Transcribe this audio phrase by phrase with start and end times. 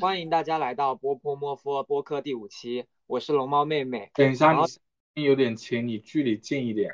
[0.00, 4.10] 欢迎大家来到波波莫夫播客第五期，我是龙猫妹妹。
[4.14, 4.80] 等一下，你声
[5.12, 6.90] 音有点轻，你距离近一点。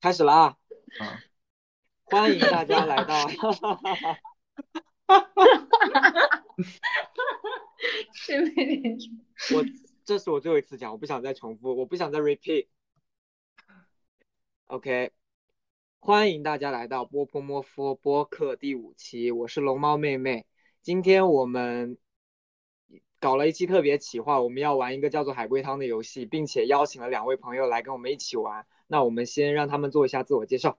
[0.00, 0.58] 开始了啊！
[0.98, 1.22] 啊，
[2.02, 4.20] 欢迎大家来到，哈哈哈哈哈，
[5.06, 6.42] 哈哈哈哈哈，
[8.12, 8.46] 是不
[9.36, 9.54] 是？
[9.54, 9.64] 我
[10.04, 12.66] 这是我最后一次讲，我不想再重复，我不想再 repeat。
[14.66, 15.12] OK，
[16.00, 20.44] 欢迎大家来到波波莫夫播客第五期，我是龙猫妹妹。
[20.86, 21.98] 今天我们
[23.18, 28.64] 搞了一期特别企划，我们要玩一个叫做海龟汤的游戏，并且邀请了两位朋友来跟我们一起玩。
[28.86, 30.78] 那我们先让他们做一下自我介绍。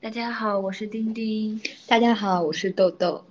[0.00, 1.60] 大家好，我是丁丁。
[1.86, 3.24] 大家好，我是豆豆。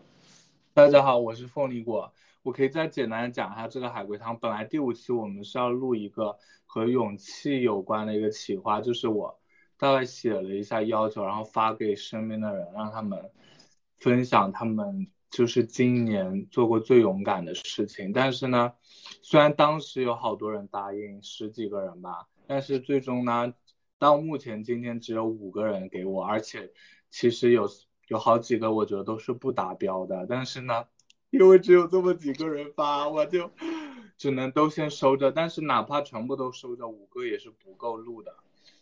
[0.74, 2.14] 大家好，我是凤梨果。
[2.42, 4.40] 我可以再简单讲一下这个海龟汤。
[4.40, 9.38] 本来第五期我们是要录一个和勇气有关的一个企划，就是我
[9.78, 13.30] 大概写了一下要求，然后发给身边的人，让他们
[14.00, 18.12] 分享他们就是今年做过最勇敢的事情。
[18.14, 18.74] 但是呢，
[19.22, 23.54] 虽然当时有好多人答应，十几个人吧，但是最终呢，
[24.00, 26.72] 到目前今天只有五个人给我，而且
[27.10, 27.70] 其实有
[28.08, 30.86] 有好几个我觉得都是不达标的，但是呢。
[31.30, 33.50] 因为只有这么几个人发，我就
[34.20, 35.32] 只能都先收着。
[35.32, 38.36] 但是哪怕全部都收着，五个也是不够录的，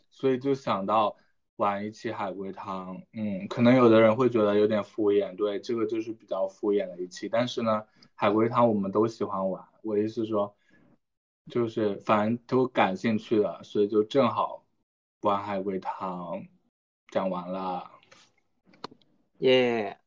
[0.09, 1.15] 所以就想到
[1.57, 3.01] 玩一期海龟汤。
[3.13, 7.27] 嗯，可能有的人会觉得有点敷衍，对，这个就是比较敷衍的一期。
[7.29, 7.85] 但是呢，
[8.15, 10.55] 海龟汤我们都喜欢玩，我意思说，
[11.49, 14.63] 就是反正都感兴趣的，所以就正好
[15.21, 16.45] 玩海龟汤。
[17.11, 17.91] 讲完了，
[19.39, 19.97] 耶。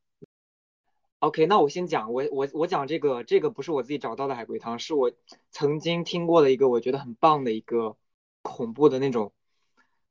[1.18, 5.12] OK，那我先讲，我我我讲这个，这个不是我自己找到的海龟汤，是我
[5.50, 7.98] 曾经听过的一个我觉得很棒的一个
[8.40, 9.33] 恐怖的那种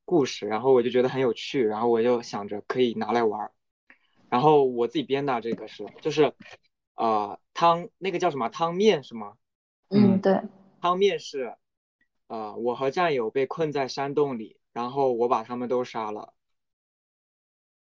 [0.05, 3.51] 故事，然后我就觉得很有趣，然后我就想着可以拿来玩儿，
[4.29, 6.33] 然后我自己编的这个是，就是
[6.95, 9.33] 呃汤那个叫什么汤面是吗？
[9.89, 10.41] 嗯，对，
[10.81, 11.55] 汤面是
[12.27, 16.33] 呃我和战友被困在山洞里，然后我把他们都杀了。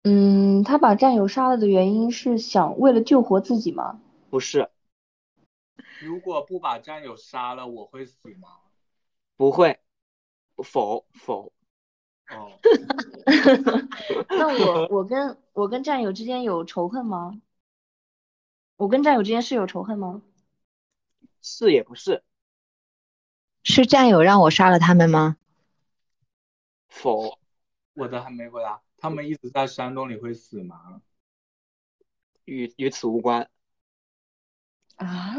[0.05, 4.01] 嗯，他把战友杀了的原因是想为了救活自己吗？
[4.31, 4.71] 不是。
[5.99, 8.49] 如果不把战友杀了，我会死吗？
[9.37, 9.81] 不会。
[10.63, 11.53] 否否。
[12.31, 12.53] 哦。
[14.29, 17.41] 那我我跟我跟战友之间有仇恨吗？
[18.77, 20.23] 我跟战友之间是有仇恨吗？
[21.41, 22.23] 是也不是。
[23.63, 25.37] 是战友让我杀了他们吗？
[26.89, 27.39] 否。
[27.95, 28.83] 我的还没回答。
[28.99, 31.01] 他们一直在山洞里会死吗？
[32.45, 33.49] 与与此无关。
[34.97, 35.37] 啊？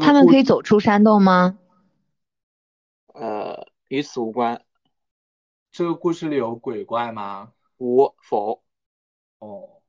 [0.00, 1.58] 他们可以走出山洞吗？
[3.14, 4.64] 呃，与此无关。
[5.78, 7.52] 这个故事里有鬼怪吗？
[7.76, 8.64] 无否。
[9.38, 9.80] 哦。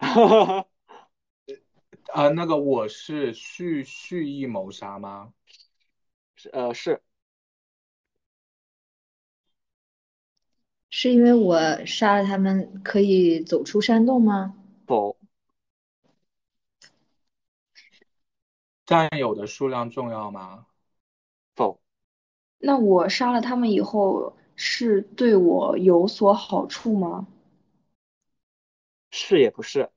[0.00, 0.66] 哈哈哈。
[2.12, 5.32] 啊，那个我是蓄蓄意谋杀吗？
[6.36, 7.02] 是呃是。
[10.90, 14.54] 是因为我杀了他们，可以走出山洞吗？
[14.88, 15.16] 否。
[18.86, 20.66] 占有的数量重要吗？
[22.64, 22.66] 否。
[22.66, 27.26] 那我杀了他们以后，是对我有所好处吗？
[29.10, 29.90] 是也不是。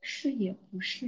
[0.00, 1.06] 是也不是。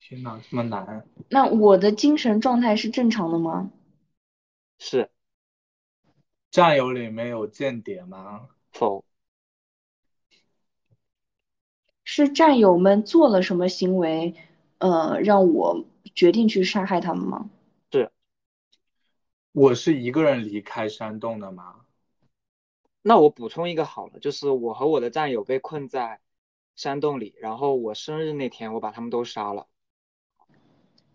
[0.00, 1.06] 天哪，这么难。
[1.28, 3.70] 那我的精神状态是正常的吗？
[4.78, 5.10] 是，
[6.50, 8.48] 战友里面有间谍吗？
[8.72, 9.04] 否。
[12.04, 14.34] 是战友们做了什么行为，
[14.78, 15.84] 呃，让我
[16.20, 17.48] 决定去杀害他们吗？
[17.90, 18.12] 是。
[19.52, 21.86] 我是一个人离开山洞的吗？
[23.00, 26.20] 那我补充一个好了，就是我和我的战友被困在
[26.76, 29.66] 山洞里，然后我生日那天我把他们都杀了。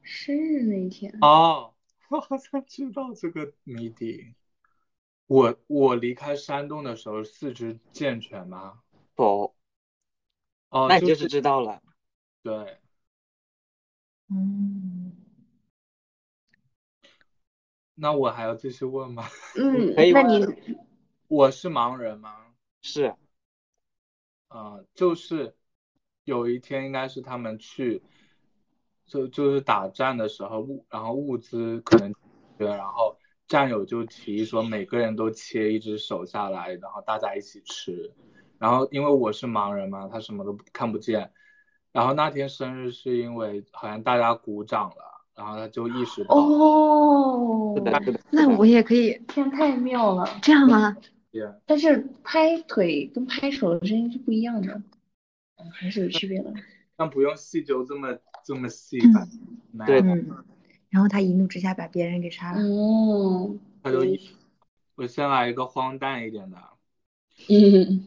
[0.01, 1.15] 生日那天。
[1.21, 1.75] 哦。
[2.09, 4.33] 我好像知道这个谜底。
[5.27, 8.79] 我我离开山洞的时候四肢健全吗？
[9.13, 9.55] 否。
[10.69, 11.83] 哦，那你就是知道了。
[12.41, 12.79] 对。
[14.29, 15.11] 嗯。
[17.95, 19.23] 那我还要继续问吗？
[19.55, 20.11] 嗯， 可以。
[20.11, 20.45] 那你
[21.27, 22.53] 我是盲人吗？
[22.81, 23.15] 是。
[24.49, 25.55] 嗯，就是
[26.23, 28.01] 有一天应该是他们去。
[29.05, 32.11] 就就是打战的时候物，然后物资可能
[32.57, 33.15] 缺，然后
[33.47, 38.11] 战友就提议说每个人都切一只手下来，然后大家一起吃。
[38.57, 41.31] 然后因为我是盲人嘛，他什么都看不见。
[41.95, 47.73] 然后那天生日是因为好像大家鼓掌了，然后他就意识到，哦，
[48.31, 50.27] 那我也可以天太妙了。
[50.41, 50.97] 这样吗？
[51.31, 54.73] 对但是拍腿跟拍手的声音是不一样的，
[55.55, 56.53] 嗯还是有区别的。
[56.97, 59.27] 但不用细究这么这么细嗯吧？
[59.71, 60.01] 那对
[60.89, 62.61] 然后他一怒之下把别人给杀了。
[62.61, 64.19] 哦，他就一
[64.95, 66.57] 我先来一个荒诞一点的。
[67.49, 68.05] 嗯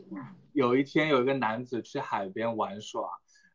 [0.53, 3.09] 有一天，有一个男子去海边玩耍，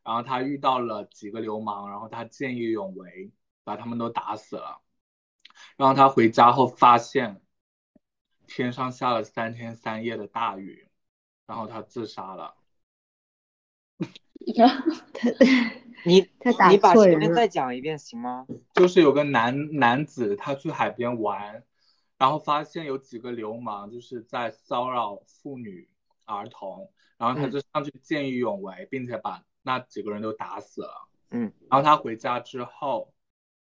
[0.04, 3.32] 然后他遇到了几个流氓，然后他见义勇为，
[3.64, 4.80] 把他们都打死了。
[5.76, 7.40] 然后他回家后发现
[8.46, 10.88] 天上下了三天三夜的大雨，
[11.46, 12.54] 然后他自杀了。
[15.14, 15.30] 他
[16.04, 17.32] 你他打你把前面。
[17.32, 18.46] 再讲一遍行吗？
[18.74, 21.64] 就是有个男男子，他去海边玩，
[22.18, 25.88] 然后发现有几个流氓就是在骚扰妇女、
[26.26, 31.08] 儿童，然后他嗯就上去见义勇为，并且把那几个人都打死了。
[31.30, 33.12] 嗯，然后他回家之后，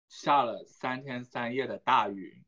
[0.09, 2.45] 下了三天三夜的大雨，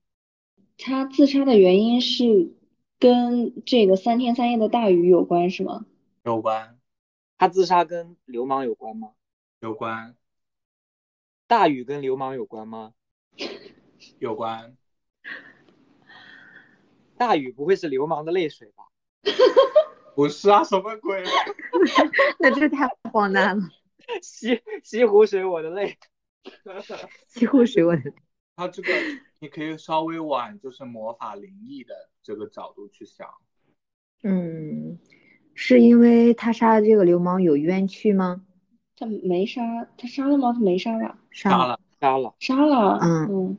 [0.78, 2.54] 他自杀的原因是
[3.00, 5.84] 跟这个三天三夜的大雨有关，是吗？
[6.22, 6.78] 有关
[7.38, 9.14] 他自杀跟流氓有关吗？
[9.60, 10.14] 有关
[11.46, 12.94] 大雨跟流氓有关吗？
[14.18, 14.76] 有关，
[17.16, 18.84] 大雨不会是流氓的泪水吧？
[20.20, 21.24] 不是啊，什么鬼？
[22.38, 23.70] 那这太荒诞了，
[24.20, 25.96] 西西湖水我的泪。
[27.26, 28.12] 西湖水我的。
[28.54, 28.92] 他这个
[29.38, 33.26] 你可以稍微往就是魔法灵异的这个角度去想。
[34.22, 34.98] 嗯，
[35.54, 38.44] 是因为他杀的这个流氓有冤屈吗？
[38.98, 39.62] 他没杀，
[39.96, 40.52] 他杀了吗？
[40.52, 41.18] 他没杀吧？
[41.30, 42.98] 杀杀了杀了，杀了。
[43.00, 43.58] 嗯嗯，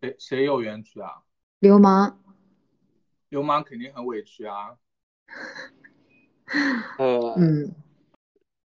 [0.00, 1.20] 谁谁有冤屈啊？
[1.58, 2.18] 流氓。
[3.28, 4.78] 流氓肯定很委屈啊。
[6.98, 7.74] 呃，嗯，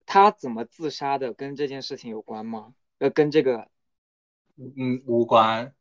[0.06, 2.74] 他怎么自杀的跟这件事情有关吗？
[3.00, 3.70] 呃，跟这个
[4.58, 5.74] 嗯，无关。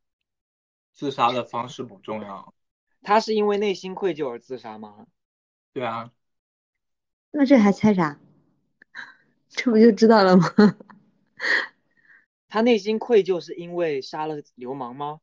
[0.93, 2.53] 自杀的方式不重要。
[3.03, 5.07] 他是因为内心愧疚而自杀吗？
[5.73, 6.13] 对啊，
[7.31, 8.19] 那这还猜啥？
[9.49, 10.45] 这不就知道了吗？
[12.49, 15.21] 他内心愧疚是因为杀了流氓吗？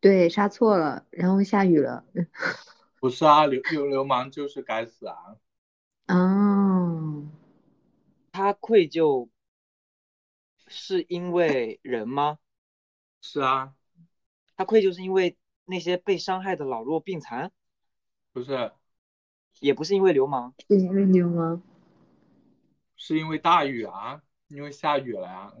[0.00, 2.04] 对，杀错了，然后下雨了。
[3.00, 5.36] 不是啊，流流流氓就是该死啊。
[6.08, 7.24] 哦，
[8.32, 9.28] 他愧疚
[10.66, 12.38] 是因为人吗？
[13.20, 13.74] 是啊，
[14.56, 17.52] 他愧疚是因为那些被伤害的老弱病残，
[18.32, 18.72] 不是，
[19.60, 20.54] 也不是因为流氓。
[20.68, 21.62] 是因为流氓。
[22.96, 25.52] 是因为大雨啊，因为下雨了呀。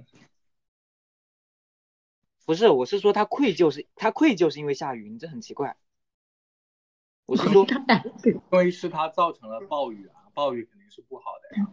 [2.44, 5.76] 不是，我是说他愧疚是他愧疚是因为下雨，你这很奇怪。
[7.26, 7.64] 我是说，
[8.26, 11.68] 因为是他造成了暴雨啊，暴雨肯定是不好的呀。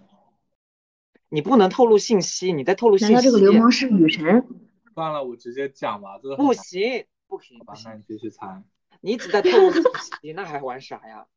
[1.30, 3.14] 你不能透露信息，你在透露信息。
[3.14, 4.48] 难道这个流氓是雨神？
[4.96, 8.64] 算了，我直接讲吧，这个不行，不行，那你继续猜。
[9.02, 9.82] 你一直在透露信
[10.22, 11.28] 息，那还玩啥呀？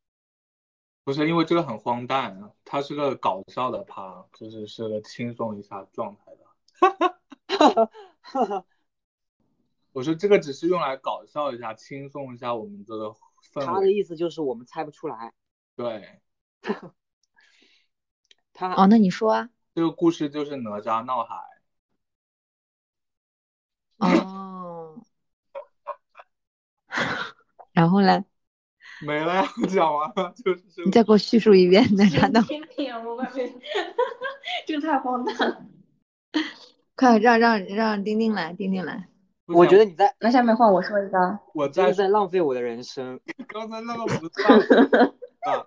[1.05, 6.39] 不是因为这个很荒诞，啊它是个搞笑的趴，就是是个轻松一下状态的。
[7.47, 7.89] 哈
[8.21, 8.65] 哈哈
[9.93, 13.15] 我说这个只是用来搞笑一下，轻松一下我们这个
[13.53, 13.93] 氛他的。
[13.93, 15.35] 意思就是我们猜不出来。
[15.77, 16.21] 对，
[18.71, 19.49] 他哦，那你说啊。
[19.75, 21.37] 这个故事就是哪吒闹海。
[23.99, 25.03] 哦。
[27.73, 28.25] 然后嘞，
[29.05, 30.85] 没了呀，我讲完了，就是这个。
[30.85, 32.41] 你再给我叙述一遍哪吒闹。
[32.43, 33.53] 天天我外面，
[34.67, 35.67] 这个太荒诞了。
[36.95, 39.09] 快让让让丁丁来，丁丁来。
[39.47, 41.39] 我觉得你在那下面换我说一个。
[41.55, 43.19] 我在在浪费我的人生。
[43.49, 44.61] 刚才那个不算
[45.41, 45.67] 啊，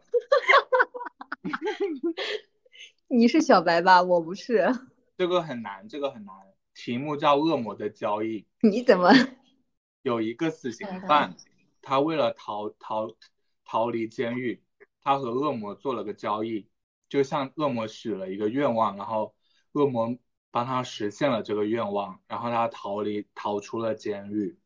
[3.07, 4.01] 你是小白吧？
[4.01, 4.65] 我不是。
[5.17, 6.35] 这个很难，这个很难。
[6.74, 8.41] 题目叫《恶魔的交易》。
[8.62, 9.12] 你怎么？
[10.01, 11.35] 有一个死刑犯，
[11.81, 13.15] 他为了逃逃
[13.63, 14.63] 逃离监狱，
[15.01, 16.67] 他和恶魔做了个交易，
[17.07, 19.33] 就向恶魔许了一个愿望，然后
[19.71, 20.17] 恶魔
[20.51, 24.59] 帮他实现了这个愿望，然后他逃离逃出了监狱。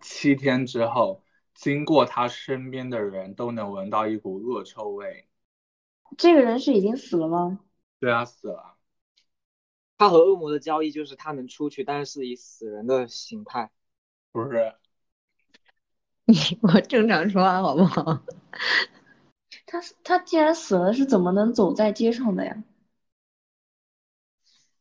[0.00, 5.26] 七天之后，经过他身边的人都能闻到一股恶臭味。
[6.16, 7.60] 这个人是已经死了吗？
[8.00, 8.76] 对啊，死了。
[9.96, 13.70] 他和恶魔的交易就是他能出去，但是以死人的形态。
[14.30, 14.74] 不是，
[16.26, 18.22] 你我正常说话好不好？
[19.66, 22.62] 他他既然死了，是怎么能走在街上的呀？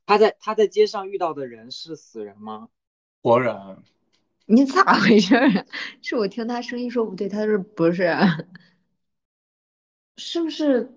[0.05, 2.69] 他在他在街上遇到的人是死人吗？
[3.23, 3.55] 活人。
[4.45, 5.65] 你咋回事儿啊？
[6.01, 8.15] 是我听他声音说不对，他说不是。
[10.17, 10.93] 是不是？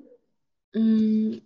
[0.72, 1.40] 嗯，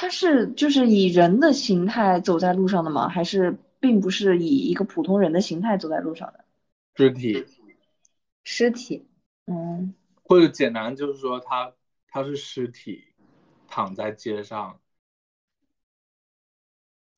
[0.00, 3.10] 他是就是以人的形态走在路上的吗？
[3.10, 6.42] 还是并不是以一个普通人的形态走在路上的？
[6.96, 7.44] 尸体，
[8.42, 9.06] 尸体，
[9.44, 9.92] 嗯，
[10.22, 11.74] 或者简单就是说他
[12.08, 13.08] 他是尸体，
[13.68, 14.80] 躺在街上。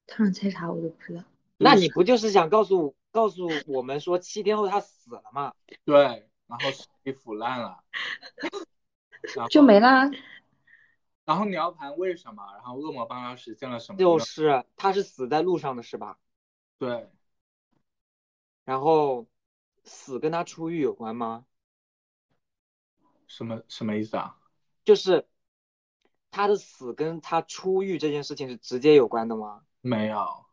[0.09, 1.23] 他让猜啥我都不知道。
[1.59, 5.53] 那你不就是想告诉告诉我们说七天后他死了吗？
[5.85, 7.79] 对，然后尸体腐烂了，
[9.49, 10.11] 就没啦。
[11.25, 13.99] 然后你要盘为什么，然后恶魔帮他实现了什么？
[13.99, 16.19] 就是他是死在路上的是吧？
[16.79, 17.11] 对，
[18.65, 19.27] 然后
[19.85, 21.47] 死跟他出狱有关吗？
[23.29, 24.37] 什么什么意思啊？
[24.85, 25.27] 就是
[26.31, 29.65] 他的死跟他出狱这件事情是直接有关的吗？
[29.81, 30.45] 没有，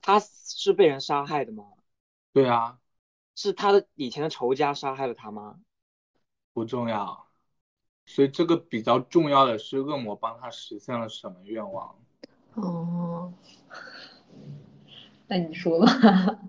[0.00, 1.64] 他是被人杀害的吗？
[2.32, 2.78] 对啊，
[3.34, 5.60] 是他的以前的仇家杀害了他吗？
[6.52, 7.28] 不重要。
[8.06, 11.96] 所以这个比较重要的是恶魔帮他实现了什么愿望？
[12.54, 13.32] 哦，
[15.26, 15.86] 那你说吧。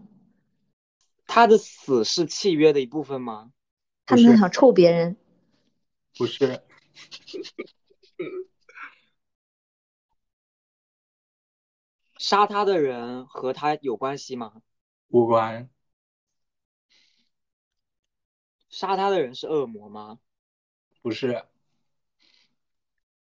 [1.26, 3.54] 他的死是契约的一部分吗？
[4.06, 5.16] 他们想臭别人，
[6.18, 6.62] 不是，
[12.20, 14.62] 杀他的人和他有关系吗？
[15.08, 15.70] 无关，
[18.70, 20.20] 杀他的人是恶魔吗？
[21.04, 21.44] 不是，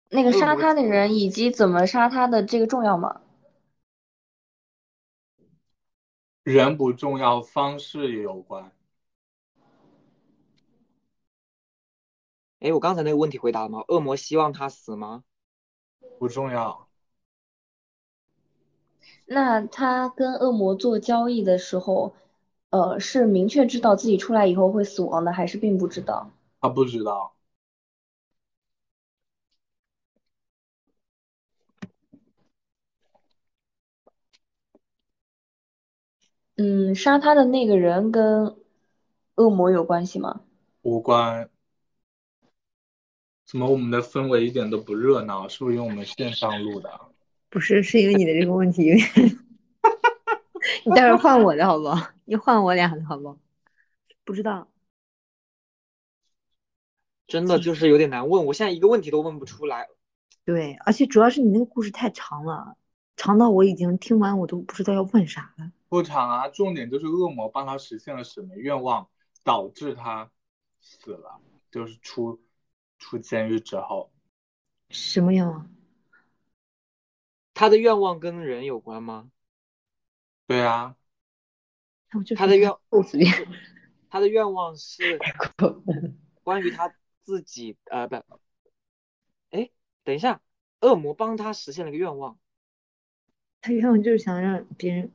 [0.10, 3.22] 那个杀他的人以及怎么杀他的这个重要吗？
[6.44, 8.72] 人不重要，方式也有关。
[12.60, 13.84] 哎，我刚才那个问题回答了吗？
[13.88, 15.24] 恶魔希望他死吗？
[16.20, 16.88] 不重要，
[19.26, 22.14] 那他跟恶魔做交易的时候，
[22.70, 26.30] 呃，是明确知道自己出来以后会死亡的，还是并不知道？
[26.60, 27.34] 他不知道，
[36.58, 38.56] 嗯，杀他的那个人跟
[39.36, 40.42] 恶魔有关系吗？
[40.82, 41.50] 无关。
[43.46, 45.48] 怎么我们的氛围一点都不热闹？
[45.48, 46.90] 是不是因为我们线上录的？
[47.50, 49.08] 不是，是因为你的这个问题有点，
[50.86, 52.10] 你待会儿换我的好不好？
[52.26, 53.38] 你换我俩的好不好？
[54.24, 54.70] 不知道，
[57.28, 59.88] 真的就是有点难问，我现在一个问题都问不出来。
[60.46, 62.78] 对，而且主要是你那个故事太长了，
[63.18, 65.72] 长到我已经听完我都不知道要问啥了。
[65.92, 69.10] 不长啊，重点就是恶魔帮他实现了什么愿望，
[69.44, 70.32] 导致他
[70.80, 72.42] 死了，就是出
[72.98, 74.10] 出监狱之后，
[74.90, 75.70] 什么愿望？
[77.54, 79.30] 他的愿望跟人有关吗？
[80.48, 80.96] 对啊，
[82.38, 83.50] 他的愿够随便，
[84.10, 85.20] 他的愿望是
[86.42, 88.16] 关于他自己，呃，不，
[89.50, 89.70] 哎，
[90.06, 90.42] 等一下，
[90.80, 92.40] 恶魔帮他实现了个愿望，
[93.60, 95.12] 他愿望就是想让别人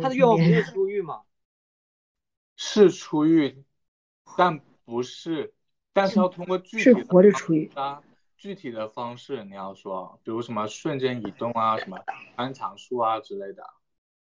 [0.00, 0.62] 他的心愿望不是。
[0.64, 1.22] 出狱吗？
[2.56, 3.64] 是出狱，
[4.36, 5.54] 但不是，
[5.92, 8.02] 但是要通过具是体的方活着出狱啊，
[8.36, 11.98] 具体的方式你要说，比如什么瞬间移动啊，什么
[12.34, 13.64] 翻墙术啊之类的，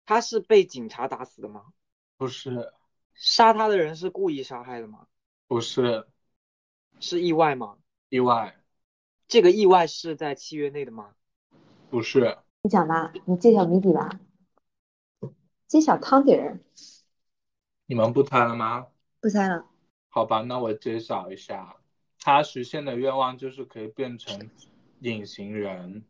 [0.05, 1.67] 他是被警察打死的吗？
[2.19, 2.75] 不是，
[3.15, 5.07] 杀他的人是故意杀害的吗？
[5.49, 6.07] 不是
[7.01, 7.79] 是意外吗？
[8.11, 8.61] 意外，
[9.29, 11.15] 这个意外是在契约内的吗？
[11.89, 14.21] 不是，你讲吧，你揭晓谜底吧，
[15.71, 16.59] 揭晓汤底儿。
[17.87, 18.89] 你们不猜了吗？
[19.21, 19.67] 不猜了，
[20.09, 21.77] 好吧，那我揭晓一下，
[22.19, 24.51] 他实现的愿望就是可以变成
[24.99, 26.05] 隐形人，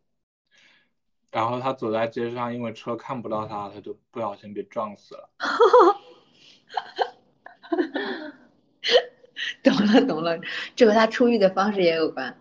[1.30, 5.28] 然后他走在街上，因为车看不到他，他就不小心被撞死了。
[9.62, 10.40] 懂了懂了，
[10.74, 12.40] 这和他出狱的方式也有关。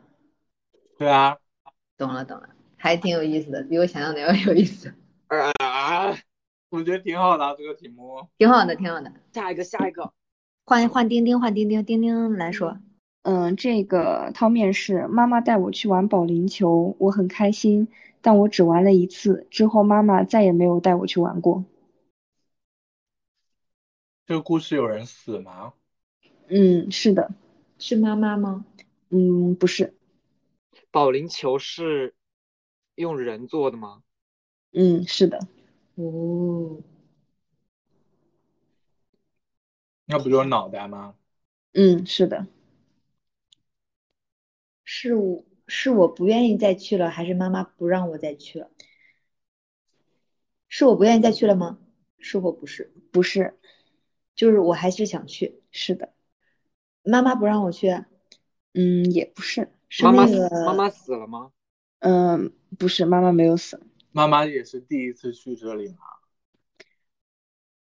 [0.97, 1.37] 对啊，
[1.97, 2.47] 懂了懂了，
[2.77, 4.93] 还挺有意思的，比我想象的要有意思，
[5.27, 5.51] 啊，
[6.69, 8.27] 我觉得挺好的啊这个题目。
[8.37, 9.11] 挺好的挺好的。
[9.33, 10.13] 下一个，下一个，
[10.65, 12.77] 换换丁丁换丁丁，丁丁来说，
[13.23, 17.87] 嗯，这个汤面是妈妈带我去玩保龄球，我很开心，
[18.21, 21.63] 但我只玩了一次，之后妈妈再也没有带我去玩过。
[24.27, 25.73] 这个故事有人死吗？
[26.49, 27.31] 嗯，是的，
[27.79, 28.63] 是妈妈吗？
[29.09, 29.95] 嗯，不是，
[30.91, 32.13] 保龄球是
[32.93, 34.03] 用人做的吗？
[34.71, 35.47] 嗯，是的，
[36.01, 36.81] 哦，
[40.05, 41.15] 那不就是脑袋吗？
[41.73, 42.47] 嗯，是的，
[44.85, 48.71] 是我是我不愿意再去了，还是妈妈不让我再去了？
[50.69, 51.77] 是我不愿意再去了吗？
[52.17, 52.93] 是或不是？
[53.11, 53.59] 不是，
[54.35, 56.13] 就是我还是想去，是的，
[57.03, 57.89] 妈妈不让我去，
[58.73, 61.51] 嗯，也不是，是妈妈死那个妈妈死了吗？
[61.99, 65.97] 嗯，不是，妈妈没有死，妈妈也是第一次去这里吗？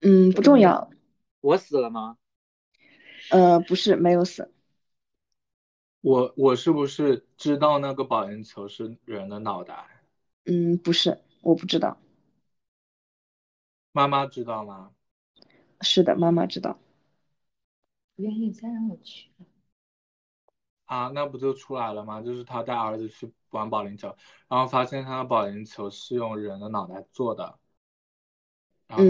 [0.01, 0.89] 嗯，不重要。
[1.41, 2.17] 我死了吗？
[3.29, 4.51] 呃，不是，没有死。
[6.01, 10.03] 我我是不是知道那个保龄球是人的脑袋？
[10.45, 11.97] 嗯，不是，我不知道。
[13.91, 14.91] 妈妈知道吗？
[15.81, 16.79] 是的，妈妈知道。
[18.15, 19.45] 不愿意再让我去了。
[20.85, 22.21] 啊，那不就出来了吗？
[22.21, 24.15] 就是他带儿子去玩保龄球，
[24.49, 27.55] 然后发现他的保龄球是用人的脑袋做的，
[28.87, 29.05] 然后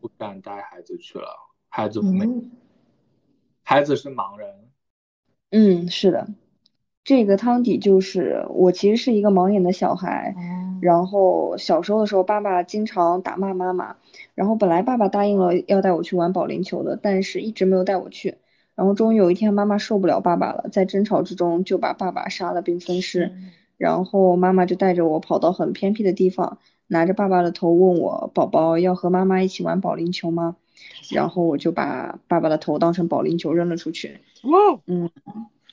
[0.00, 1.28] 不敢带孩子去了。
[1.68, 2.50] 孩子没，嗯，
[3.62, 4.70] 孩子是盲人。
[5.50, 6.28] 嗯，是的。
[7.04, 13.96] 这个汤底就是我其实是一个盲眼的小孩，哦，然后小时候的时候，爸爸经常打骂妈妈，
[14.34, 18.36] 然后本来爸爸答应了要带我去玩保龄球的，但是一直没有带我去。
[18.78, 23.32] 然后终于有一天，妈妈受不了爸爸了，在争吵之中就把爸爸杀了并分尸。
[23.76, 30.54] 然后妈妈就带着我跑到很偏僻的地方，拿着爸爸的头问我：“宝宝要和妈妈一起玩保龄球吗？”
[31.10, 34.20] 然后我就把爸爸的头当成保龄球扔了出去。
[34.44, 35.10] 哇，嗯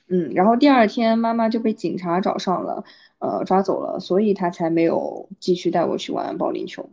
[0.08, 2.82] 嗯，然后第二天妈妈就被警察找上了，
[3.20, 6.90] 呃，抓走了，所以他才没有继续带我去玩保龄球。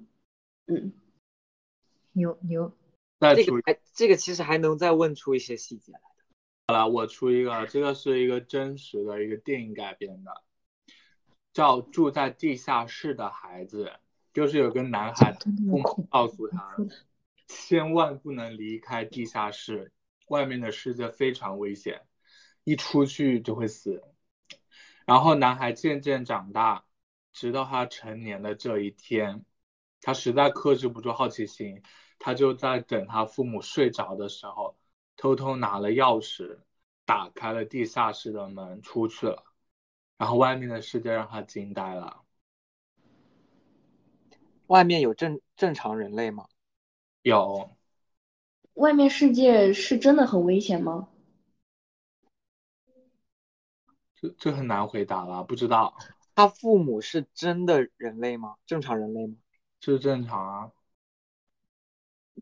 [0.67, 0.93] 嗯，
[2.11, 2.82] 牛牛，这
[3.23, 5.99] 再出个还这个其实还能再问出一些细节来。
[5.99, 6.05] 的。
[6.67, 10.41] 好了，我出一个，这个是一个真实的一个电影改编的，
[11.53, 13.85] 叫《住在地下室的孩子》，
[14.33, 16.77] 就是有个男孩，都那父母告诉他
[17.47, 19.91] 千万不能离开地下室，
[20.27, 22.01] 外面的世界非常危险，
[22.63, 24.01] 一出去就会死。
[25.05, 26.85] 然后男孩渐渐长大，
[27.33, 29.43] 直到他成年的这一天，
[29.99, 31.83] 他实在克制不住好奇心，
[32.25, 34.77] 他就在等他父母睡着的时候，
[35.17, 36.57] 偷偷拿了钥匙，
[37.03, 39.43] 打开了地下室的门，出去了。
[40.17, 42.21] 然后外面的世界让他惊呆了。
[44.67, 46.47] 外面有正正常人类吗？
[47.23, 47.75] 有，
[48.75, 51.09] 外面世界是真的很危险吗？
[54.15, 55.93] 这这很难回答了，不知道，
[56.33, 58.55] 他父母是真的人类吗？
[58.65, 59.35] 正常人类吗？
[59.81, 60.71] 是正常啊。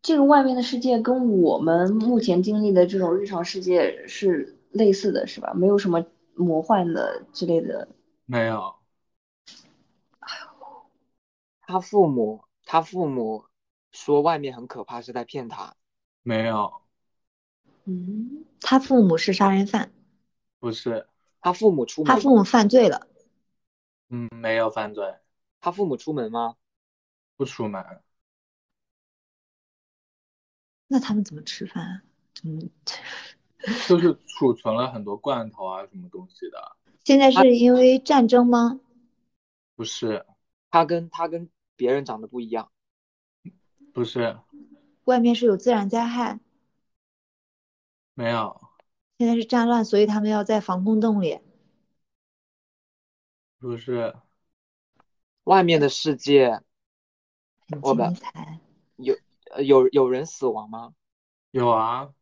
[0.02, 5.54] 这个外面的世界跟我们目前经历的这种日常世界是类似的，是吧？
[5.54, 7.88] 没有什么魔幻的之类的。
[8.26, 8.76] 没有，
[11.62, 13.46] 他父母，他父母
[13.92, 15.76] 说外面很可怕，是在骗他。
[16.24, 16.82] 没有，
[17.86, 19.92] 嗯，他父母是杀人犯，
[20.60, 21.08] 不是，
[21.42, 23.08] 他父母出门，他父母犯罪了，
[24.10, 25.16] 嗯，没有犯罪，
[25.60, 26.56] 他父母出门吗？
[27.38, 27.84] 不出门，
[30.92, 32.02] 那他们怎么吃饭啊？
[32.34, 32.62] 怎么？
[33.88, 36.76] 就是储存了很多罐头啊，什么东西的，
[37.06, 38.82] 现在是因为战争吗？
[39.76, 40.26] 不是，
[40.70, 42.70] 他跟他跟别人长得不一样。
[43.94, 44.38] 不是，
[45.06, 46.40] 外面是有自然灾害，
[48.14, 48.60] 没有，
[49.18, 51.40] 现在是战乱，所以他们要在防空洞里。
[53.60, 54.14] 不是，
[55.44, 56.62] 外面的世界
[57.70, 58.71] 很精彩，有
[59.52, 60.94] 呃有有人死亡吗？
[61.52, 62.14] 有啊，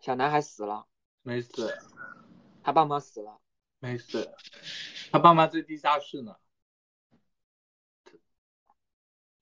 [0.00, 0.86] 小男孩死了，
[1.22, 1.72] 没死，
[2.62, 3.40] 他爸妈死了，
[3.78, 4.32] 没死，
[5.10, 6.36] 他爸妈在地下室呢，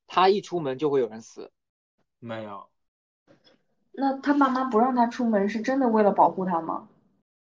[0.07, 1.53] 他一出门就会有人死。
[2.19, 2.69] 没有，
[3.93, 6.89] 那他爸妈不让他出门，是真的为了保护他吗？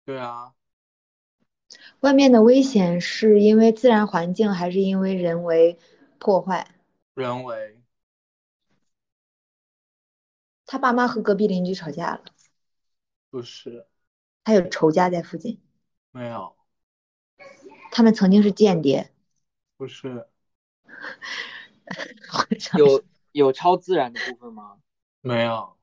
[0.05, 0.53] 对啊，
[1.99, 5.77] 外面的危险是因为自然环境还是因为人为
[6.19, 6.73] 破坏？
[7.13, 7.80] 人为，
[10.71, 12.23] 他爸妈和隔壁邻居吵架了，
[13.29, 13.85] 不是，
[14.45, 15.59] 他有仇家在附近，
[16.11, 16.55] 没有，
[17.91, 19.11] 他们曾经是间谍。
[19.75, 20.29] 不是，
[22.77, 23.03] 有
[23.33, 24.79] 有超自然的部分吗？
[25.19, 25.77] 没有，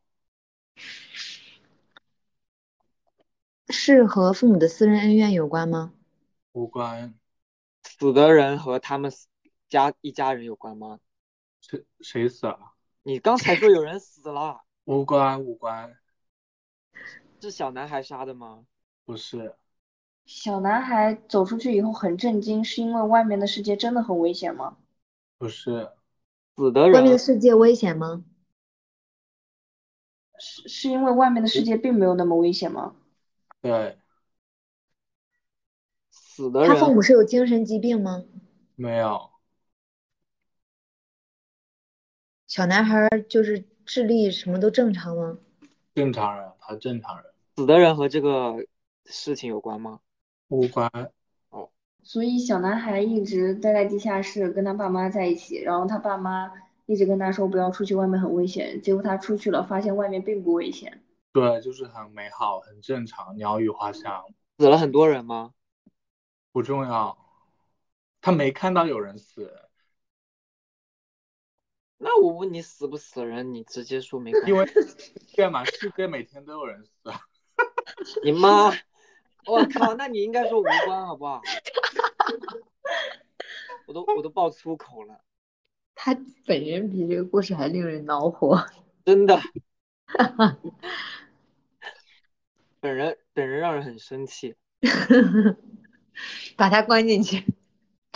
[3.68, 5.92] 是和父母的私人恩怨有关吗？
[6.52, 7.14] 无关，
[7.82, 9.12] 死的人和他们
[9.68, 10.98] 家一家人有关吗？
[11.60, 12.72] 谁谁死了？
[13.02, 15.98] 你刚才说有人死了，无关，无关，
[17.42, 18.64] 是小男孩杀的吗？
[19.04, 19.54] 不是，
[20.24, 24.78] 小男孩走出去以后很震惊，是因为外面的世界真的很危险吗？
[25.36, 25.90] 不是，
[26.56, 28.24] 死的人外面的世界危险吗？
[30.38, 32.96] 是是因为外面的世界并没有那么危险吗？
[33.60, 33.98] 对，
[36.10, 38.24] 死的人他父母是有精神疾病吗？
[38.74, 39.30] 没有，
[42.46, 45.38] 小男孩儿就是智力什么都正常吗？
[45.94, 47.24] 正常人，他正常人，
[47.56, 48.66] 死的人和这个
[49.06, 50.00] 事情有关吗？
[50.48, 50.90] 无关，
[51.48, 51.70] 哦
[52.02, 56.52] 所以小男孩一直待在地下室跟他爸妈在一起，然后他爸妈
[56.84, 58.82] 一直跟他说不要出去，外面很危险。
[58.82, 61.02] 结果他出去了，发现外面并不危险。
[61.32, 64.26] 对，就是很美好，很正常，鸟语花香，
[64.58, 65.54] 死了很多人吗？
[66.52, 67.16] 不重要。
[68.20, 69.50] 他没看到有人死，
[71.98, 74.48] 那我问你死不死人，你直接说没看。
[74.48, 74.64] 因为
[75.34, 77.10] 对嘛， 世界每天都有人死。
[78.22, 78.70] 你妈！
[79.46, 81.40] 我靠，那你应该说无关好不好？
[83.86, 85.20] 我都我都爆粗口了，
[85.94, 86.14] 他
[86.46, 88.66] 本人比这个故事还令人恼火。
[89.04, 89.40] 真的。
[92.80, 94.54] 本人本人让人很生气。
[96.56, 97.44] 把他关进去。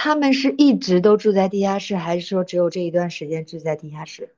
[0.05, 4.35] 他们是一直都住在地下室，还是说只有这一段时间住在地下室？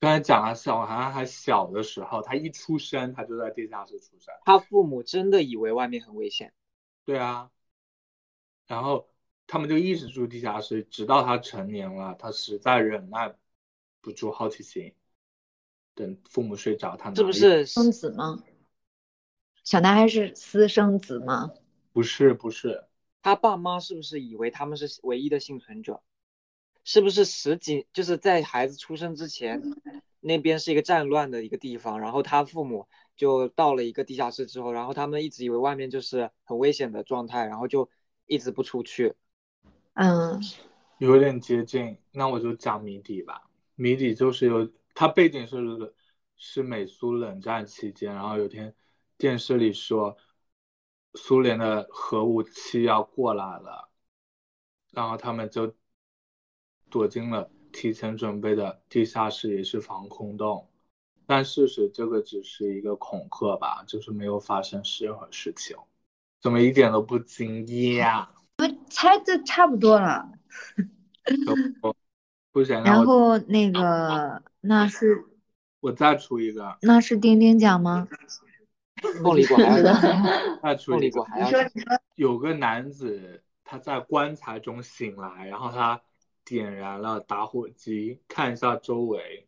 [0.00, 4.34] 刚才讲了，小孩还小的时候，他一出生他就在地下室出生。
[4.44, 6.52] 他父母真的以为外面很危险。
[7.04, 7.52] 对啊。
[8.66, 9.08] 然后
[9.46, 13.32] 他们就一直住地下室，直到他成年了，他实在忍耐
[14.00, 14.92] 不住好奇心，
[15.94, 18.42] 等父母睡着，他这不是生子吗？
[19.62, 21.52] 小男孩是私生子吗？
[21.92, 22.87] 不是，不是。
[23.28, 26.02] 他爸妈是不是以为他们是唯一的幸存者？
[26.82, 29.60] 是不是十几就是在孩子出生之前，
[30.20, 37.90] 那边是一个战乱的一个地方，然后他父母就到了一个地下室之后，然后他们一直以为外面就是很危险的状态，然后就
[38.24, 39.14] 一直不出去。
[39.92, 40.40] 嗯，
[40.96, 41.98] 有点接近。
[42.12, 43.42] 那我就讲谜底吧。
[43.74, 45.94] 谜底就是有，它背景是
[46.34, 48.74] 是美苏冷战期间，然后有天
[49.18, 50.16] 电视里说。
[51.18, 53.88] 苏联的核武器要过来了，
[54.92, 55.74] 然后他们就
[56.88, 60.70] 躲进了提前准备的地下室，也是防空洞。
[61.26, 65.76] 但事实这个只是一个恐吓吧，就是没有发生任何事情。
[66.40, 68.28] 怎么一点都不惊讶？
[68.58, 70.30] 我猜的差不多了。
[72.52, 72.82] 不行。
[72.82, 75.26] 然后那个那是
[75.80, 76.78] 我再出一个。
[76.80, 78.08] 那是丁丁奖吗？
[79.22, 81.48] 凤梨果还要凤梨果还要
[82.14, 86.02] 有个男子他在棺材中醒来，然后他
[86.44, 89.46] 点燃了打火机，看一下周围，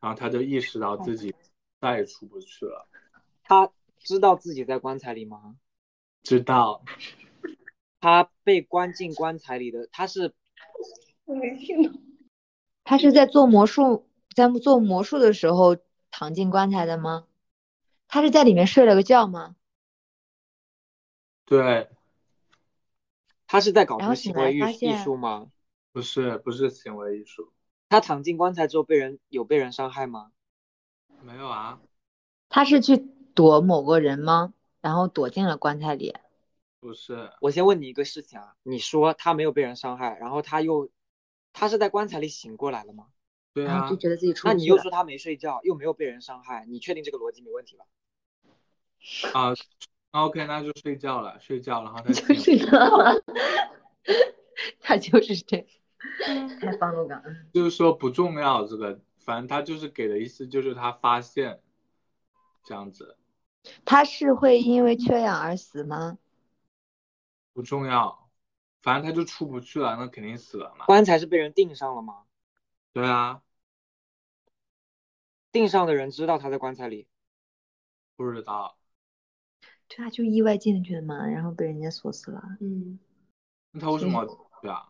[0.00, 1.34] 然后他就意识到自己
[1.80, 2.88] 再也出不去了。
[3.42, 5.56] 他知道自己在棺材里吗？
[6.22, 6.84] 知道。
[8.00, 10.32] 他被关进棺材里的，他是
[11.24, 12.00] 我没听懂。
[12.84, 15.76] 他是在做魔术，在做魔术的时候
[16.10, 17.24] 躺进棺材的吗？
[18.14, 19.56] 他是在里面睡了个觉吗？
[21.44, 21.90] 对。
[23.44, 25.50] 他是在搞什么行为艺术吗？
[25.90, 27.52] 不是，不是行为艺术。
[27.88, 30.30] 他躺进棺材之后被人有被人伤害吗？
[31.22, 31.80] 没有啊。
[32.48, 32.98] 他是去
[33.34, 34.54] 躲某个人吗？
[34.80, 36.14] 然后躲进了棺材里？
[36.78, 37.32] 不是。
[37.40, 40.88] 我先问你一个事情啊，你说他没有被人伤害，然后他又
[41.52, 43.08] 他是在棺材里醒过来了吗？
[43.52, 43.90] 对啊。
[43.90, 44.46] 就觉得自己出。
[44.46, 47.84] 那你又说他没睡觉，又没有被人伤害，你确定这个逻辑没问题吧？
[49.32, 49.52] 啊
[50.12, 53.22] ，OK，那就睡觉了，睡觉，然后他就睡了，
[54.80, 55.66] 他就是这，
[56.60, 57.50] 太棒了，感恩。
[57.52, 61.60] 就是说不重要，这个反正他就是给的意思，就是他发现
[62.64, 63.16] 这样子。
[63.84, 66.18] 他是会因为缺氧而死吗？
[67.52, 68.28] 不重要，
[68.82, 70.86] 反正他就出不去了，那肯定死了嘛。
[70.86, 72.24] 棺材是被人钉上了吗？
[72.92, 73.42] 对啊。
[75.52, 77.06] 钉上的人知道他在棺材里？
[78.16, 78.76] 不知道。
[79.96, 82.42] 对啊，就意外进去的嘛，然后被人家锁死了。
[82.60, 82.98] 嗯，
[83.70, 84.24] 那他为什么
[84.60, 84.88] 对啊？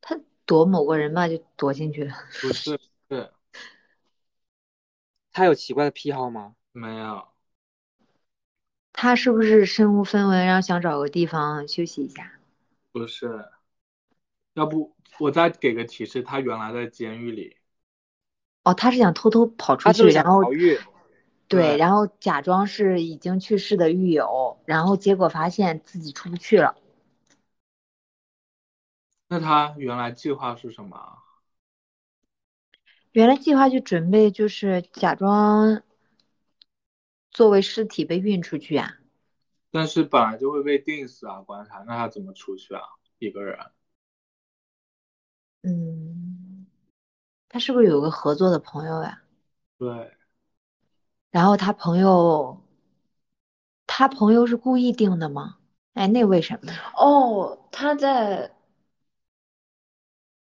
[0.00, 2.14] 他躲某个人嘛，就躲进去了。
[2.40, 3.30] 不是，对。
[5.32, 6.54] 他有奇怪的癖好吗？
[6.72, 7.28] 没有。
[8.92, 12.32] 他是不是身无分文，然后想找个地方休息一下？
[12.92, 13.48] 不是。
[14.54, 17.56] 要不我再给个提示，他原来在监狱里。
[18.64, 20.42] 哦，他是想偷偷跑出去，然后。
[21.48, 26.76] 对，然后假装是已经去世的狱友，然后结果发现自己出不去了。
[29.28, 31.18] 那他原来计划是什么？
[33.12, 35.82] 原来计划就准备就是假装
[37.30, 38.98] 作为尸体被运出去啊。
[39.70, 42.82] 但是本来就会被定死啊，观察，那他怎么出去啊？
[43.18, 43.58] 一个人？
[45.62, 46.66] 嗯，
[47.48, 49.22] 他是不是有个合作的朋友呀？
[49.78, 50.17] 对。
[51.30, 52.58] 然后他朋友，
[53.86, 55.56] 他朋友是故意定的吗？
[55.94, 56.72] 哎，那为什么？
[56.96, 58.50] 哦，他在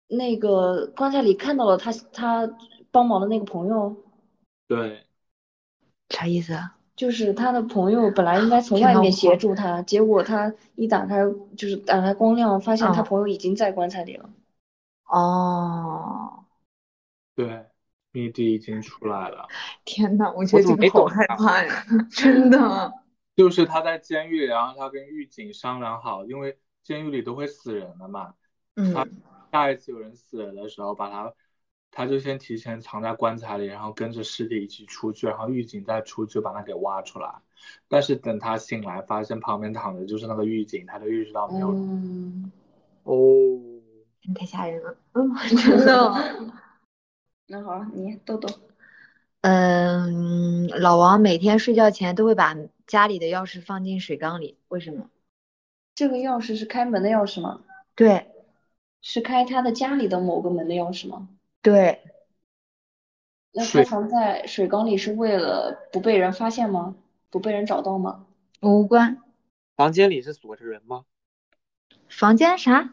[0.09, 2.51] 那个棺材里看到了他他
[2.91, 3.97] 帮忙的那个朋友。
[4.69, 5.05] 对。
[6.11, 6.75] 啥意思啊？
[6.97, 11.19] 就是他的朋友本来应该从外面协助他，结果他一打开
[11.57, 14.29] 就是打开光亮，发现他朋友已经在棺材里了。
[15.05, 16.45] 哦，
[17.35, 17.68] 对，
[18.19, 19.47] 谜底已经出来了，
[19.85, 22.93] 天呐，我觉得这个好害怕呀， 真的。
[23.37, 28.35] 就是他在监狱里，然后他跟狱警商量好，因为监狱里都会死人的嘛，
[28.75, 28.93] 嗯，
[29.53, 31.33] 下一次有人死了的时候，把他，
[31.93, 37.33] 他就先提前藏在棺材里，然后跟着尸体一起出去，然后狱警再出去把他给挖出来。
[37.87, 41.71] 但是等他醒来，发现旁边躺的就是那个狱警，他就意识到没有。
[41.71, 42.51] 嗯，
[43.05, 43.15] 哦，
[44.35, 46.13] 太吓人了，嗯，真的。
[47.51, 48.47] 那好，你豆豆，
[49.41, 52.55] 嗯，老王每天睡觉前都会把
[52.87, 55.09] 家里的钥匙放进水缸里，为什么？
[55.95, 57.63] 这个钥匙是开门的钥匙吗？
[57.95, 58.31] 对
[59.01, 61.31] 是开他的家里的某个门的钥匙吗？
[61.63, 62.03] 对，
[63.53, 66.97] 那他藏在水缸里是为了不被人发现吗？
[67.31, 68.27] 不被人找到吗？
[68.61, 69.23] 无关。
[69.75, 71.07] 房间里是锁着人吗？
[72.11, 72.93] 房间啥？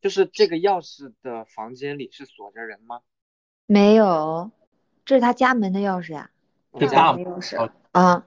[0.00, 3.00] 就是这个钥匙的房间里是锁着人吗？
[3.70, 4.50] 没有，
[5.04, 6.30] 这是他家门的钥匙呀。
[6.80, 8.26] 是大大门钥匙哦啊，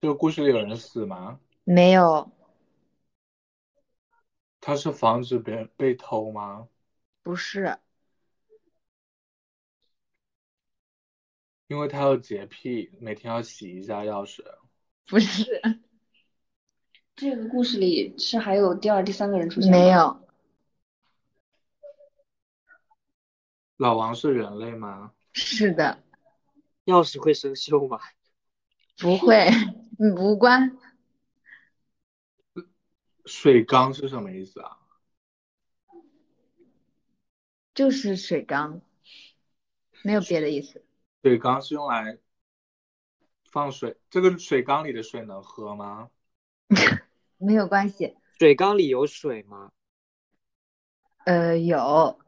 [0.00, 1.38] 这个故事里有人死吗？
[1.62, 2.32] 没有，
[4.60, 6.66] 他是防止别人被偷吗？
[7.22, 7.78] 不是，
[11.68, 14.42] 因为他有洁癖，每天要洗一下钥匙。
[15.06, 15.60] 不是，
[17.14, 19.78] 这个故事里是还有第二、第三个人出现吗？
[19.78, 20.25] 没有，
[23.76, 25.12] 老王是人类吗？
[25.32, 26.02] 是的，
[26.86, 28.00] 钥匙会生锈吗？
[28.98, 29.48] 不会，
[29.98, 30.78] 嗯，无关。
[33.26, 34.78] 水缸是什么意思啊？
[37.74, 38.80] 就是水缸，
[40.02, 40.82] 没有别的意思。
[41.22, 42.18] 水缸是用来
[43.50, 46.08] 放水，这个水缸里的水能喝吗？
[47.36, 48.16] 没有关系。
[48.38, 49.70] 水缸里有水吗？
[51.26, 52.18] 呃，有，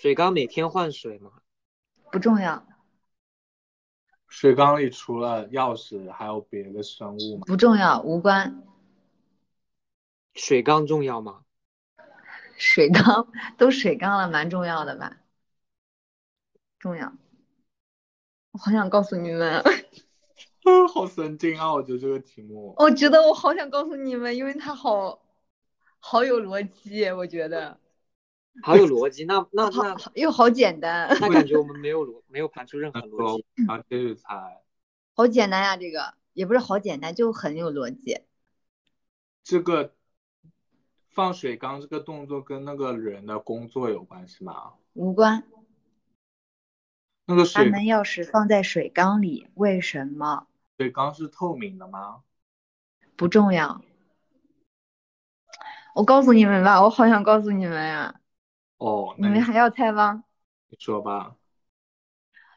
[0.00, 1.32] 水缸每天换水吗？
[2.12, 2.64] 不重要，
[4.28, 7.42] 水缸里除了钥匙还有别的生物吗？
[7.44, 8.62] 不重要，无关。
[10.34, 11.42] 水缸重要吗？
[12.56, 15.16] 水缸都水缸了，蛮重要的吧？
[16.78, 17.12] 重要。
[18.52, 19.64] 我好想告诉你们，啊，
[20.94, 21.74] 好神经啊！
[21.74, 25.20] 我觉得这个题目，我觉得我好想告诉你们，因为它好
[25.98, 27.80] 好有逻辑，我觉得
[28.62, 33.44] 好有逻辑，那那好那又好简单，那感觉我们没有逻没有盘出任何逻辑。
[33.68, 34.62] 啊，接着猜，
[35.14, 38.22] 好简单呀、这个也不是好简单，就很有逻辑。
[39.44, 39.94] 这个
[41.10, 44.72] 放水缸这个动作跟那个人的工作有关系吗？
[44.94, 45.44] 无关。
[47.26, 50.48] 那个水门钥匙放在水缸里，为什么？
[50.78, 52.22] 水缸是透明的吗？
[53.14, 53.82] 不重要。
[55.94, 58.20] 我告诉你们吧，我好想告诉你们呀、
[58.78, 60.24] 哦，那你你们还要猜吗？
[60.70, 61.36] 你说吧。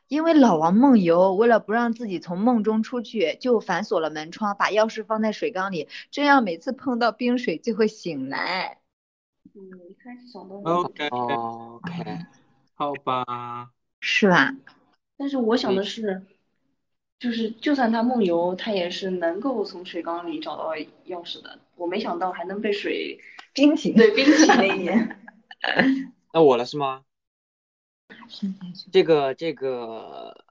[0.07, 8.79] 因为老王梦游，为了不让自己从梦中出去，就反锁了门窗，把钥匙放在水缸里，这样每次碰到冰水就会醒来。
[9.55, 12.17] 嗯，一开始想到 OK，哦 OK，
[12.75, 13.71] 好吧。
[14.01, 14.53] 是吧？
[15.17, 16.25] 但是我想的是，
[17.19, 21.60] 就是就算他梦游，他也是能够从水缸里找到钥匙的。
[21.77, 23.19] 我没想到还能被水
[23.53, 25.17] 冰醒对冰醒那一年。
[26.34, 27.06] 那我了是吗？
[28.91, 30.45] 这个这个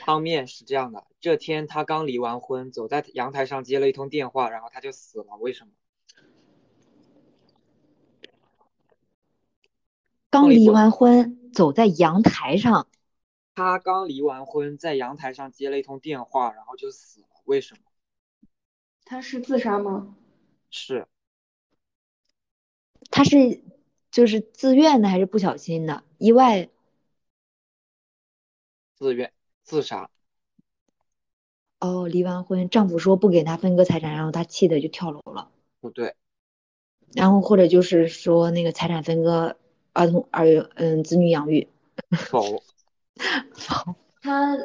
[0.00, 5.36] 汤面是这样的，这天他刚离完婚，走在阳台上接了一通电话，然后他就死了。
[5.38, 5.72] 为什么？
[10.28, 12.88] 刚离完婚，走在阳台上，
[13.54, 17.28] 他刚离完婚，在阳台上接了一通电话，然后就死了。
[17.44, 17.80] 为什么？
[19.04, 20.16] 他是自杀吗？
[20.68, 21.06] 是
[23.10, 23.62] 他是
[24.10, 26.02] 就是自愿的还是不小心的？
[26.18, 26.68] 意外
[28.98, 30.08] 自愿自杀。
[31.80, 35.50] 哦，离完婚，丈夫说不给他分割财产，然后他气的就跳楼了。
[35.80, 36.14] 不对，
[37.14, 39.56] 然后或者就是说那个财产分割，
[39.92, 41.68] 儿童儿嗯子女养育。
[42.12, 42.64] 否，
[44.22, 44.56] 他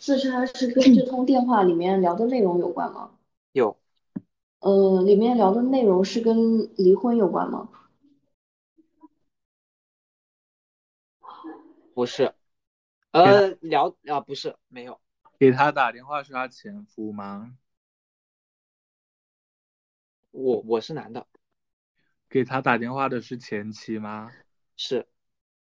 [0.00, 3.10] 自杀是跟这通电话里面聊的内容有关吗？
[3.52, 3.76] 有
[4.60, 7.68] 呃，里面聊的内容是跟离婚有关吗？
[11.94, 12.34] 不是？
[13.12, 15.00] 呃，聊啊不是没有，
[15.38, 17.56] 给他打电话是他前夫吗？
[20.32, 21.26] 我我是男的，
[22.28, 24.32] 给他打电话的是前妻吗？
[24.76, 25.06] 是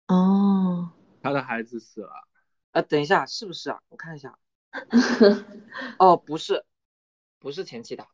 [0.08, 2.28] 哦，他的孩子死了，
[2.72, 3.80] 呃，等一下，是不是啊？
[3.88, 4.38] 我看一下。
[5.98, 6.66] 哦，不是，
[7.38, 8.06] 不是前妻打，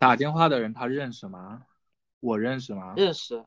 [0.00, 1.64] 打电话的人他认识吗？
[2.18, 2.94] 我认识吗？
[2.96, 3.46] 认识，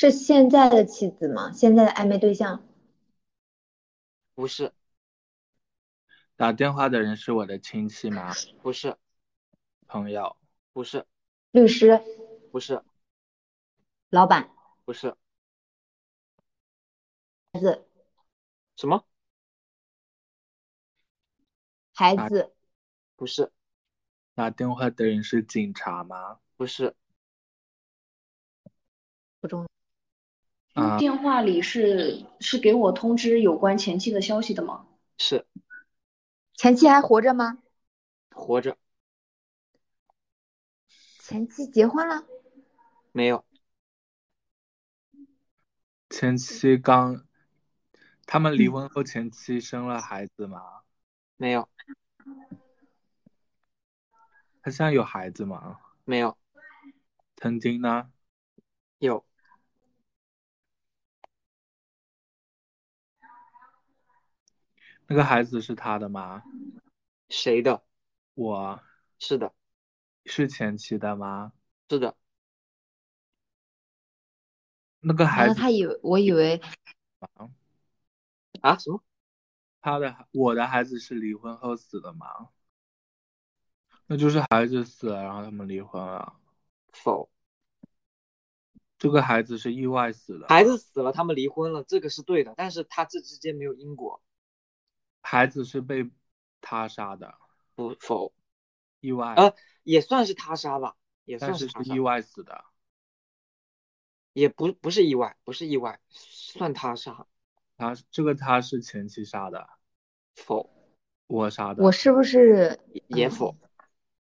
[0.00, 1.50] 是现在的妻子吗？
[1.50, 2.62] 现在的暧昧对象？
[4.36, 4.72] 不是，
[6.36, 8.32] 打电话的人是我的亲戚吗？
[8.62, 8.96] 不是，
[9.88, 10.36] 朋友？
[10.72, 11.04] 不是，
[11.50, 12.00] 律师？
[12.52, 12.80] 不是，
[14.10, 14.48] 老板？
[14.84, 15.16] 不是，
[17.52, 17.84] 孩子？
[18.76, 19.04] 什么？
[21.92, 22.54] 孩子？
[23.16, 23.50] 不是，
[24.36, 26.38] 打电话的人是警察吗？
[26.56, 26.94] 不是，
[29.40, 29.66] 不重
[30.98, 34.86] 电话里是是给我通知有关前妻的消息的吗？
[35.18, 35.46] 是
[36.54, 37.58] 前妻还活着吗？
[38.30, 38.76] 活着，
[41.20, 42.24] 前妻结婚了？
[43.12, 43.44] 没有，
[46.10, 47.26] 前妻刚，
[48.26, 50.82] 他们离婚后，前妻生了孩子吗？
[51.36, 51.68] 没有，
[54.62, 55.78] 他现在有孩子吗？
[56.04, 56.36] 没有，
[57.36, 58.10] 曾经呢？
[58.98, 59.24] 有，
[65.10, 66.42] 那个孩子是他的吗？
[67.30, 67.82] 谁的？
[68.34, 68.78] 我
[69.18, 69.54] 是的，
[70.26, 71.54] 是前妻的吗？
[71.88, 72.14] 是的，
[75.00, 76.60] 那个孩啊，子他以为我以为
[78.60, 78.76] 啊？
[78.76, 79.02] 什么？
[79.80, 82.50] 他的我的孩子是离婚后死的吗？
[84.06, 86.34] 那就是孩子死了，然后他们离婚了。
[86.92, 87.30] 否，
[88.98, 94.20] 这个孩子是意外死的，孩子死了，他们离婚了，这个是对的，但是他这之间没有因果，
[95.20, 96.10] 孩子是被
[96.60, 97.34] 他杀的，
[97.74, 98.32] 不否，
[99.00, 102.64] 意外，呃，也算是他杀吧，也算是是意，外死的。
[104.32, 107.26] 也不不是意外，不是意外，算他杀，
[107.76, 109.68] 他这个他是前妻杀的，
[110.36, 110.70] 否，
[111.26, 111.82] 我杀的。
[111.82, 113.56] 我是不是也也否，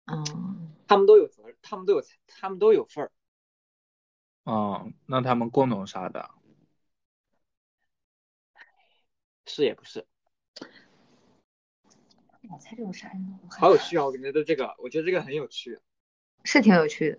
[0.05, 3.11] 嗯，他们都有责任，他们都有，他们都有份儿，
[4.45, 6.31] 嗯，那他们共同杀的。
[9.45, 10.07] 是也不是，
[12.49, 14.05] 我猜这种杀人的我害怕好有趣啊！
[14.05, 15.81] 我感觉得这个，我觉得这个很有趣。
[16.45, 17.19] 是挺有趣的，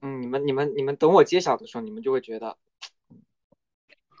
[0.00, 2.58] 嗯，你们你们你们等我揭晓的时候，你们就会觉得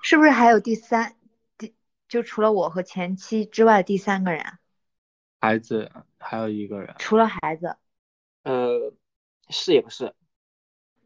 [0.02, 1.16] 是不是还有第三
[1.58, 1.74] 第
[2.08, 4.60] 就除了我和前妻之外的第三个人啊？
[5.40, 7.76] 孩子还有一个人，除了孩子，
[8.44, 8.94] 呃，
[9.48, 10.14] 是也不是，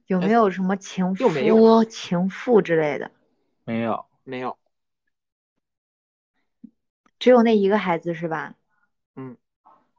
[0.07, 3.11] 有没有什么情又没有夫、情妇之类的？
[3.65, 4.58] 没有，没有，
[7.19, 8.55] 只有那一个孩子是吧？
[9.17, 9.37] 嗯，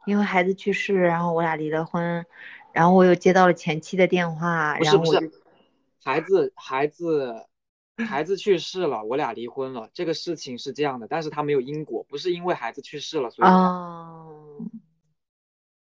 [0.06, 2.26] 因为孩子去世，然后我俩离了婚，
[2.74, 5.32] 然后我又接到了前妻的电话，不是不然后我就，
[6.04, 7.46] 孩子孩子
[7.98, 14.56] 孩子去世了，我俩离婚了，这个事情是这样的，但是他没有因果，不是因为孩子去世了，所以哦，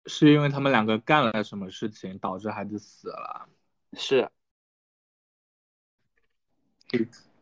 [0.07, 3.47] 是因为他们两个干了什么事情导致孩子死了。
[3.93, 4.29] 是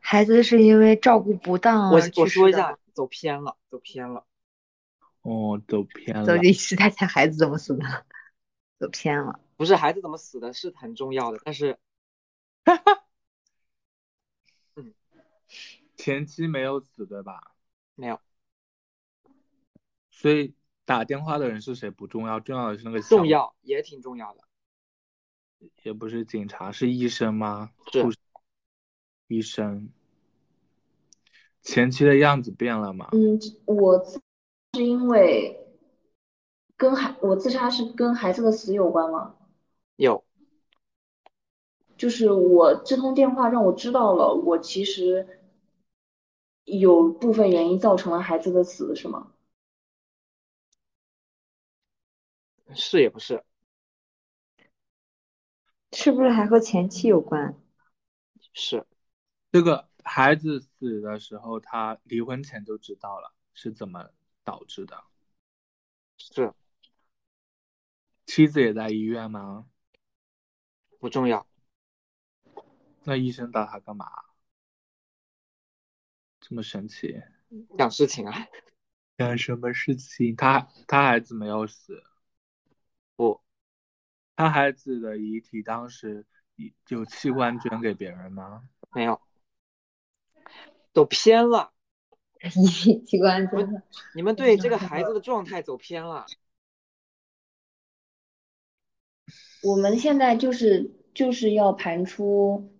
[0.09, 4.25] 孩子是因为照顾不当我去我说一下走偏了，走偏了，
[5.21, 6.39] 哦，走偏了走了。
[6.41, 8.07] 进时代才孩子怎么死的？
[8.79, 9.39] 走偏了。
[9.55, 11.77] 不是孩子怎么死的是很重要的，但是
[12.65, 13.05] 哈 哈，
[14.77, 14.95] 嗯
[15.95, 17.51] 前妻没有死，对吧？
[17.93, 18.19] 没有
[20.09, 24.43] 所以打电话的人是谁不重要，重要的是那个重，要也挺重要的，
[25.83, 27.69] 也不是警察，是医生吗？
[27.91, 28.17] 是
[29.27, 29.91] 医生。
[31.61, 33.09] 前妻的样子变了吗？
[33.11, 34.21] 嗯，我自
[34.73, 35.67] 是因为
[36.77, 39.35] 跟孩我自杀是跟孩子的死有关吗？
[39.97, 40.23] 有
[41.97, 45.41] 就是我这通电话让我知道了，我其实
[46.63, 49.33] 有部分原因造成了孩子的死，是吗？
[52.73, 53.43] 是也不是，
[55.91, 57.53] 是不是还和前妻有关？
[58.53, 58.85] 是
[59.51, 64.09] 这个孩子死的时候，他离婚前就知道了，是怎么
[64.43, 65.03] 导致的？
[66.17, 66.51] 是
[68.25, 69.69] 妻子也在医院吗？
[70.99, 71.45] 不重要，
[73.03, 74.05] 那医生找他干嘛？
[76.39, 77.21] 这么神奇？
[77.77, 78.47] 讲事情啊，
[79.15, 80.35] 讲什么事情？
[80.35, 82.03] 他他孩子没有死，
[83.15, 83.41] 不
[84.35, 86.25] 他孩子的遗体当时
[86.87, 88.67] 有器官捐给别人吗？
[88.91, 89.21] 没有，
[90.93, 91.71] 走偏了，
[92.55, 93.83] 遗体器官捐的。
[94.15, 96.25] 你们对这个孩子的状态走偏了，
[99.63, 102.71] 我们现在就是就是要盘出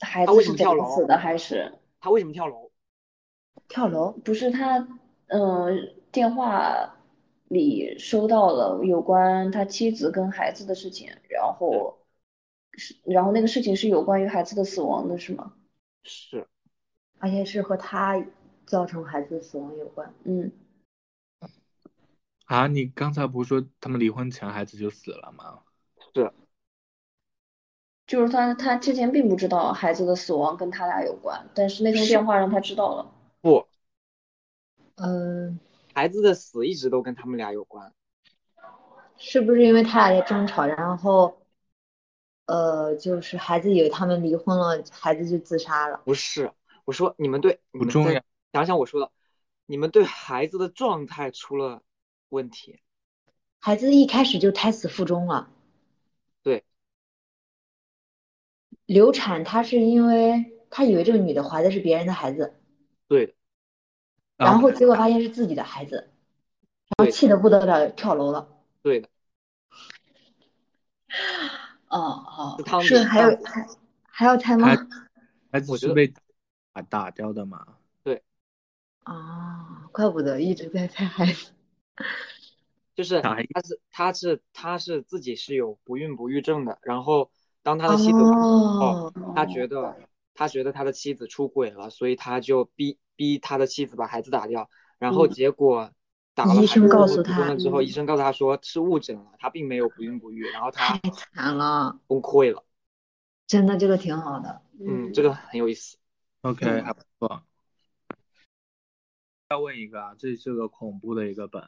[0.00, 2.70] 孩子是怎么跳楼么死的，还是他为什么跳楼？
[3.68, 4.12] 跳楼？
[4.12, 4.88] 不是他，
[5.26, 6.96] 嗯、电话
[7.48, 11.98] 里收到了有关他妻子跟孩子的事情，然后
[12.72, 15.54] 是，然后那个事情是有关于孩子的死亡的，是吗？
[16.02, 16.48] 是，
[17.22, 18.20] 而且是和他
[18.66, 20.12] 造成孩子死亡有关。
[20.24, 20.50] 嗯，
[22.46, 25.60] 啊，你刚才不是说他们离婚前孩子就死了吗？
[26.12, 26.32] 是，
[28.08, 33.14] 就是他他之前并不知道孩子的死亡跟他俩有关，但是那通电话让他知道了。
[33.40, 33.68] 不，
[34.96, 35.60] 嗯，
[35.94, 37.92] 孩子的死一直都跟他们俩有关。
[39.16, 41.40] 是不是因为他俩在争吵，然后，
[42.46, 46.00] 呃，就是孩子以为他们离婚了，孩子就自杀了？
[46.04, 46.50] 不是，
[46.84, 48.22] 我说你们对，你们再不重要。
[48.52, 49.10] 想想我说的，
[49.66, 51.82] 你们对孩子的状态出了
[52.28, 52.80] 问题。
[53.60, 55.48] 孩子一开始就胎死腹中了。
[56.42, 56.64] 对，
[58.86, 62.54] 流产他是因为他以为这个女的怀的是别人的孩子，
[63.06, 63.34] 对的，
[64.36, 66.10] 然后结果发现是自己的孩子，
[66.96, 68.48] 然后气得不得了，跳楼了。
[68.82, 69.08] 对的，
[71.88, 73.68] 哦哦是，还有还
[74.02, 74.66] 还要猜吗？
[74.66, 74.76] 孩
[75.52, 76.12] 孩子我觉得是被
[76.72, 77.66] 打打掉的嘛。
[78.02, 78.22] 对？
[79.04, 81.52] 啊，怪不得一直在猜孩子。
[82.94, 87.30] 就是他是他是他是自己是有不孕不育症的，然后
[87.62, 89.96] 当他的妻子怀孕后，哦，他觉得
[90.34, 94.68] 他觉得他的妻子出轨了，所以他就逼逼他的妻子把孩子打掉，
[94.98, 95.90] 然后嗯结果
[96.34, 102.62] 打了孩医生告诉他了之后，嗯医生告诉他说是误诊了，他并没有不孕不育，然后他太惨了，崩溃了。
[103.46, 104.60] 真的这个挺好的。
[104.80, 105.96] 嗯，这个很有意思。
[106.42, 107.42] OK，嗯还不错。
[109.48, 111.62] 再问一个啊，这是个恐怖的一个本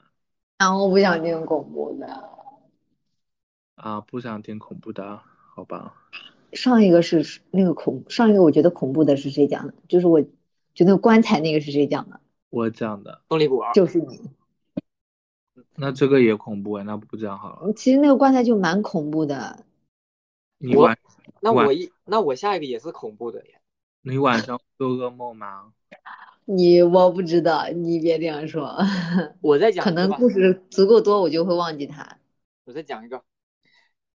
[0.58, 2.28] 然后我不想听恐怖的。
[3.76, 5.20] 啊，不想听恐怖的，
[5.54, 5.94] 好吧？
[6.52, 9.74] 上一个是那个恐，上一个我觉得恐怖的是谁讲的？
[9.88, 10.20] 就是我，
[10.74, 12.20] 就那个棺材那个是谁讲的？
[12.50, 14.30] 我讲的，动力股，就是你。
[15.76, 17.72] 那这个也恐怖哎，那不讲好了。
[17.74, 19.64] 其实那个棺材就蛮恐怖的。
[20.74, 20.96] 我
[21.40, 23.60] 那我一那我下一个也是恐怖的耶。
[24.06, 25.72] 你晚上做噩梦吗？
[26.44, 28.76] 你我不知道，你别这样说。
[29.40, 32.18] 我在讲可一个吧能故事足够多，我就会忘记它。
[32.64, 33.24] 我再讲一个，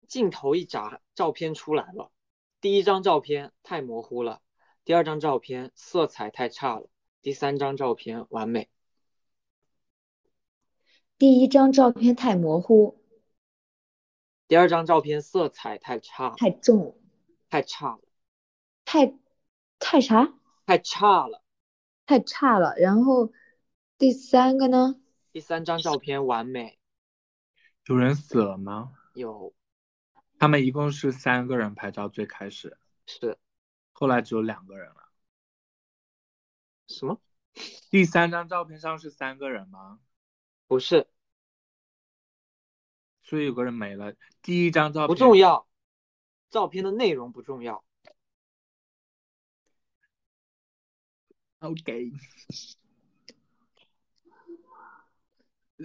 [0.05, 2.11] 镜头一眨，照片出来了。
[2.59, 4.41] 第一张照片太模糊了，
[4.83, 6.89] 第二张照片色彩太差了，
[7.21, 8.67] 第三张照片完美。
[11.17, 12.99] 第一张照片太模糊，
[14.49, 16.97] 第二张照片色彩太差，太重，
[17.49, 18.01] 太差了，
[18.83, 19.15] 太
[19.79, 20.33] 太啥？
[20.65, 21.43] 太差了。
[22.05, 22.75] 太差了。
[22.77, 23.31] 然后
[23.97, 24.95] 第三个呢？
[25.31, 26.79] 第三张照片完美，
[27.85, 28.93] 有人死了吗？
[29.13, 29.53] 有
[30.39, 33.37] 他们一共是三个人拍照，最开始，是
[33.91, 35.09] 后来只有两个人了。
[36.87, 37.21] 什么？
[37.89, 39.99] 第三张照片上是三个人吗？
[40.67, 41.07] 不是，
[43.23, 44.13] 所以有个人没了。
[44.41, 45.67] 第一张照片不重要，
[46.49, 47.83] 照片的内容不重要。
[51.59, 52.11] OK。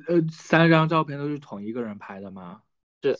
[0.08, 2.62] 呃，三张照片都是同一个人拍的吗？
[3.02, 3.18] 是。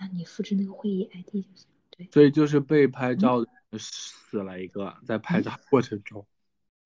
[0.00, 1.66] 那你复制那个会议 ID 就行。
[1.90, 6.24] 对，所以就是被拍照的人死了一个，在拍照过程中，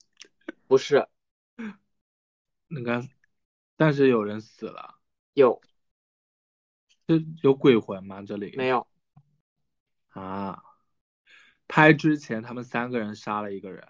[0.66, 1.06] 不是，
[2.68, 3.06] 那个，
[3.76, 4.98] 但是有人死了，
[5.34, 5.60] 有
[7.06, 8.22] 这有鬼魂吗？
[8.22, 8.86] 这里没有？
[10.12, 10.62] 啊？
[11.68, 13.88] 拍之前他们三个人杀了一个人，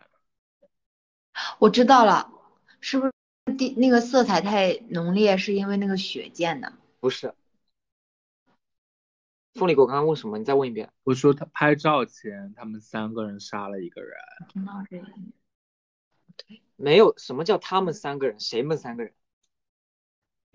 [1.59, 2.31] 我知道了，
[2.81, 3.13] 是不是
[3.59, 6.73] 第那个色彩太浓烈，是因为那个血溅的？
[7.01, 7.35] 不是。
[9.55, 10.39] 凤梨果刚刚问什么？
[10.39, 10.93] 你再问一遍。
[11.03, 14.17] 我说他拍照前他们三个人杀了一个人，
[14.49, 15.07] 听到这个，
[16.77, 17.19] 没有。
[17.19, 18.39] 什么叫他们三个人？
[18.39, 19.13] 谁们三个人？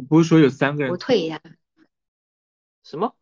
[0.08, 0.98] 不是说有三个人我？
[0.98, 1.42] 退一下。
[2.84, 3.14] 什么？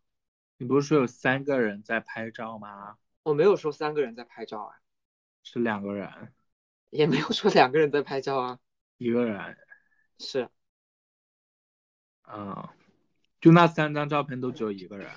[0.58, 2.96] 你不是说有三个人在拍照吗？
[3.22, 4.76] 我没有说三个人在拍照啊，
[5.42, 6.32] 是两个人，
[6.90, 8.58] 也没有说两个人在拍照啊。
[8.96, 9.58] 一个人，
[10.18, 10.48] 是
[12.28, 12.68] 嗯，
[13.40, 15.10] 就那三张照片都只有一个人。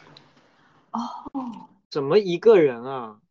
[0.92, 3.22] 哦，怎么一个人啊？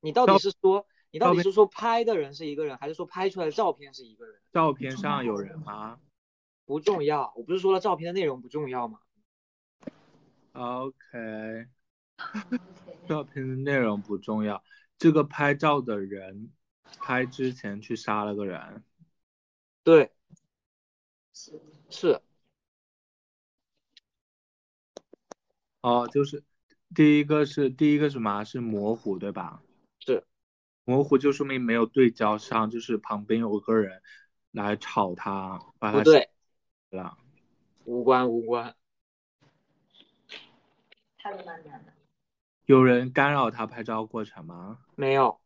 [0.00, 4.40] 你到底是说你到底是说拍的人是一个人，还是说拍出来的照片是一个人？
[4.52, 5.98] 照片上有人吗
[6.64, 9.00] 不重要，我不是说了照片的内容不重要吗？
[10.56, 11.66] ？OK，
[13.06, 14.62] 照片的内容不重要，
[14.98, 16.50] 这个拍照的人
[16.98, 18.82] 拍之前去杀了个人，
[19.84, 20.10] 对，
[21.90, 22.20] 是
[25.82, 26.42] 哦，就是
[26.94, 29.62] 第一个是第一个什么是模糊对吧？
[30.00, 30.24] 是
[30.84, 34.02] 模糊就说明没有对焦上，就是旁边有个人
[34.52, 36.30] 来吵他，把他不对？
[36.90, 37.18] 了。
[37.84, 38.74] 无关无关，
[41.26, 41.92] 他们蛮难的。
[42.66, 44.78] 有人干扰他拍照过程吗？
[44.94, 45.40] 没有。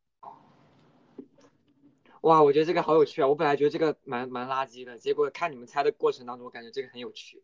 [2.20, 3.26] 哇，我觉得这个好有趣啊！
[3.26, 7.42] 我本来觉得这个蛮蛮垃圾的，结果看你们猜的过程当中，我感觉这个很有趣。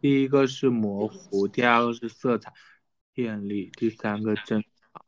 [0.00, 2.54] 第一个是模糊，第二个是色彩
[3.14, 5.04] 艳丽，第三个正常。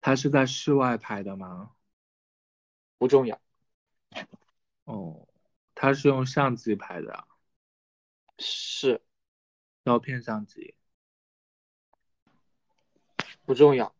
[0.00, 1.72] 他是在室外拍的吗？
[2.98, 3.40] 不重要，
[4.84, 5.26] 哦，
[5.74, 7.24] 他是用相机拍的，
[8.40, 9.00] 是
[9.84, 10.74] 照片相机。
[13.44, 13.94] 不重要，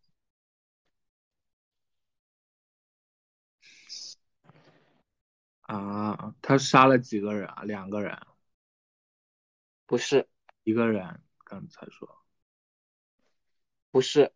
[5.62, 7.62] 啊，他杀了几个人啊？
[7.64, 8.18] 两个人，
[9.86, 10.28] 不是
[10.62, 11.22] 一个人。
[11.44, 12.24] 刚才说
[13.90, 14.32] 不是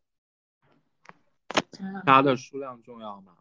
[2.04, 3.38] 杀的数量重要吗？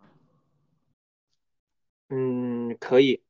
[2.10, 3.24] 嗯，可以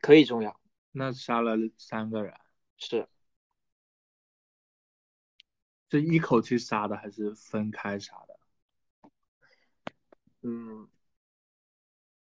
[0.00, 0.58] 可以重要，
[0.90, 2.34] 那杀了三个人，
[2.80, 3.06] 是
[5.90, 8.40] 是一口气杀的还是分开杀的？
[10.42, 10.88] 嗯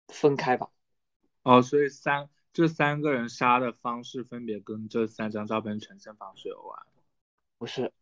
[0.09, 0.69] 分开吧，
[1.43, 6.85] 哦，所以三这三个人杀的方式分别跟这三张照片呈现方式有关。
[7.57, 7.93] 不是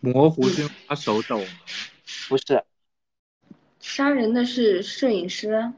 [0.00, 1.46] 模糊是他手抖吗？
[2.30, 2.64] 不是
[3.80, 5.74] 杀人的是摄影师，是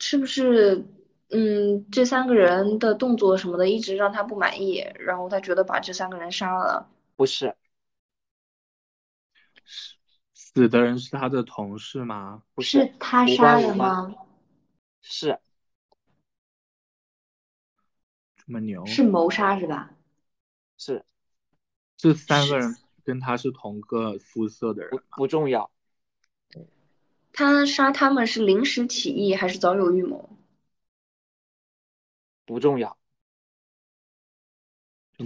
[0.00, 0.84] 是不是？
[1.30, 6.88] 嗯，这三个人的动作什么的一直让他不满意，然后他觉得把这三个人杀了。
[7.16, 7.54] 不是
[10.32, 12.42] 死的人是他的同事吗？
[12.54, 14.14] 不是他杀的吗？
[15.02, 15.38] 是
[18.36, 18.86] 这么牛？
[18.86, 19.90] 是谋杀是吧？
[20.78, 21.04] 是
[21.98, 22.74] 这三个人
[23.04, 25.00] 跟他是同个肤色的人不？
[25.18, 25.70] 不重要，
[27.32, 30.28] 他杀他们是临时起意还是早有预谋？
[32.44, 32.96] 不重要，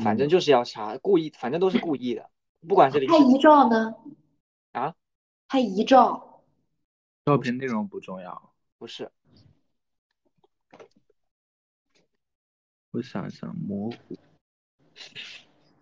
[0.03, 2.31] 反正就是要杀，故意，反正都是故意的，
[2.67, 3.95] 不管是临拍遗照呢？
[4.73, 4.95] 啊，
[5.47, 6.43] 拍遗照，
[7.25, 8.53] 照片内容不重要。
[8.77, 9.13] 不是
[12.91, 14.19] 我想想，模糊，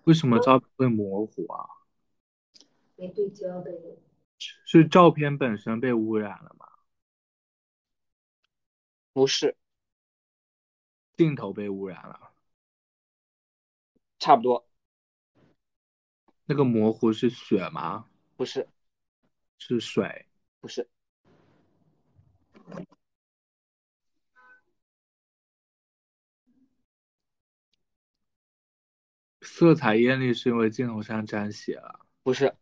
[0.04, 1.66] 为什么照片会模糊啊？
[2.96, 3.72] 没对焦的。
[4.64, 6.66] 是照片本身被污染了吗？
[9.12, 9.56] 不是，
[11.16, 12.32] 镜头被污染了？
[14.18, 14.66] 差不多
[16.44, 18.08] 那个模糊是血吗？
[18.36, 18.68] 不是
[19.58, 20.26] 是水？
[20.60, 20.88] 不是
[29.42, 32.06] 色彩艳丽是因为镜头上沾血了？
[32.22, 32.54] 不是，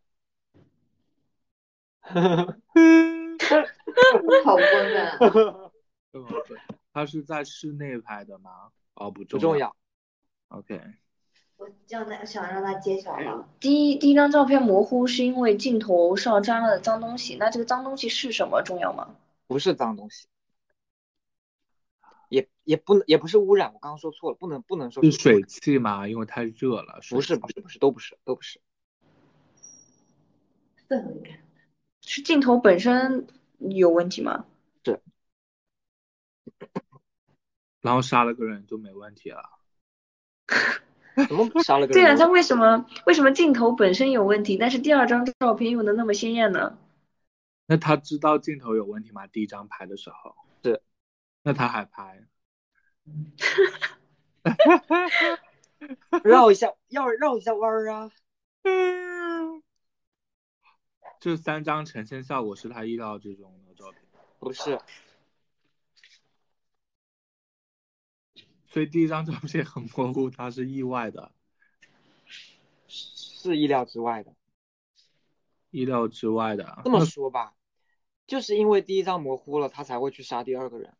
[4.43, 5.17] 好过分啊！
[6.11, 6.29] 对吧？
[6.47, 6.57] 对，
[6.93, 8.71] 他是在室内拍的吗？
[8.95, 9.75] 哦，不重不重要
[10.49, 10.81] ，OK，
[11.57, 13.47] 我叫他想让他揭晓了。
[13.61, 19.15] 第一第一张照片模糊是因为镜头上沾了脏东西，那这个脏东西是什么重要吗？
[19.47, 20.27] 不是脏东西，
[22.29, 26.07] 也也不能也不是污染，我刚刚说错了，不能不能说是水汽嘛？
[26.07, 26.99] 因为太热了。
[27.09, 28.59] 不是不是不是都不是都不是，
[30.89, 31.39] 氛围感。
[32.09, 33.27] 是镜头本身
[33.59, 34.45] 有问题吗？
[34.81, 34.99] 对
[37.81, 39.43] 然后杀了个人就没问题了。
[41.27, 46.79] 怎么 杀了个对啊，他为什么为什么镜头本身有问题，但是第二张照片用的那么鲜艳呢？
[47.67, 49.27] 那他知道镜头有问题吗？
[49.27, 50.81] 第一张拍的时候是，
[51.43, 52.25] 那他还拍？
[56.23, 58.09] 绕一下，要绕一下弯儿啊！
[61.19, 64.01] 这三张呈现效果是他意料之中的照片，
[64.39, 64.79] 不是，
[68.67, 71.31] 所以第一张照片很模糊，他是意外的，
[72.87, 74.33] 是意料之外的。
[75.71, 76.81] 意料之外的。
[76.83, 77.53] 这么说吧，
[78.25, 80.95] 就是因为第一张模糊了，他才会去杀第二个人。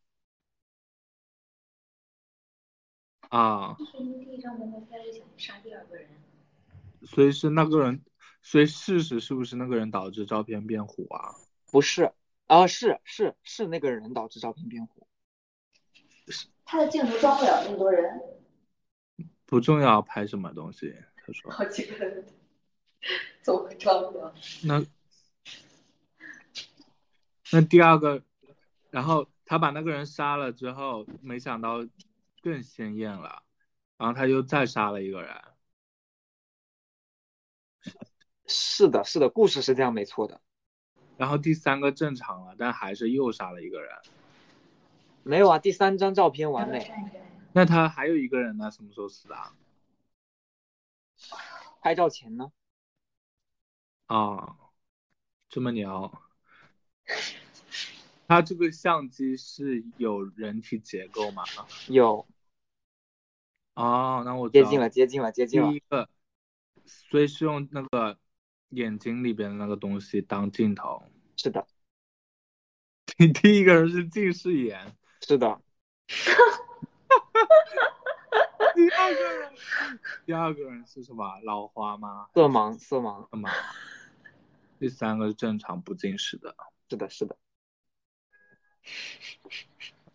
[3.29, 6.09] 啊，就是因为第一张模糊，想杀第二个人。
[7.03, 8.03] 所以是那个人，
[8.49, 11.35] 所以事实是不是那个人导致照片变糊啊？
[11.71, 12.11] 不是，
[12.47, 15.07] 啊，是是是那个人导致照片变糊。
[16.65, 18.19] 他的镜头装不了那么多人。
[19.45, 20.95] 不重要，拍什么东西？
[21.17, 21.51] 他说。
[21.51, 22.25] 好几个人，
[23.43, 24.33] 怎么装不了？
[24.63, 24.83] 那
[27.51, 28.23] 那第二个，
[28.89, 31.87] 然后他把那个人杀了之后，没想到
[32.41, 33.43] 更鲜艳了，
[33.99, 35.35] 然后他又再杀了一个人。
[38.49, 40.41] 是的，是的，故事是这样，没错的。
[41.17, 43.91] 然后第三个正常了，但还是又杀了一个人。
[45.23, 46.91] 没有啊，第三张照片完美，
[47.53, 48.71] 那他还有一个人呢？
[48.71, 49.53] 什么时候死的啊？
[51.81, 52.51] 拍照前呢？
[54.07, 54.57] 啊，
[55.49, 56.11] 这么牛。
[58.27, 61.43] 他这个相机是有人体结构吗？
[61.87, 62.25] 有，
[63.73, 65.75] 哦，那我接近了，接近了，接近了第。
[65.75, 66.09] 一个，
[66.85, 68.17] 所以是用那个
[68.69, 71.03] 眼睛里边的那个东西当镜头。
[71.35, 71.65] 是的，
[73.17, 75.61] 你第一个人是近视眼，是的，
[78.75, 79.53] 第二个人，
[80.25, 81.39] 第二个人是什么？
[81.43, 82.27] 老花吗？
[82.33, 83.49] 色盲，色盲，色盲？
[84.79, 86.55] 第三个是正常不近视的。
[86.89, 87.37] 是的，是的，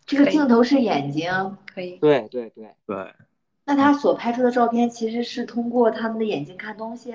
[0.05, 1.97] 这个镜头是眼睛，可以。
[1.97, 3.15] 对对对，对，
[3.63, 7.13] 那他所拍出的照片其实是通过他们的眼睛看东西。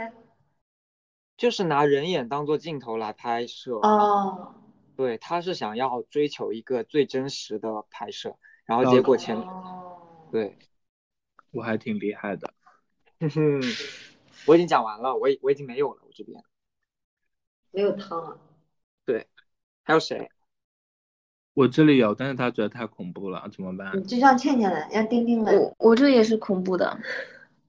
[1.41, 3.77] 就是拿人眼当做镜头来拍摄。
[3.77, 4.55] 哦，
[4.95, 8.37] 对，他是想要追求一个最真实的拍摄，
[8.67, 10.59] 然后结果前，哦，对，
[11.51, 12.53] 我还挺厉害的。
[13.21, 13.63] 哼哼，
[14.47, 16.45] 我已经讲完了，我已我已经没有了，我这边
[17.71, 18.39] 没有汤了。
[19.07, 19.27] 对
[19.83, 20.31] 还有谁？
[21.55, 23.97] 我这里有，但是他觉得太恐怖了，怎么办？
[23.97, 25.57] 你就让倩倩来，让丁丁来。
[25.57, 27.01] 我我这也是恐怖的，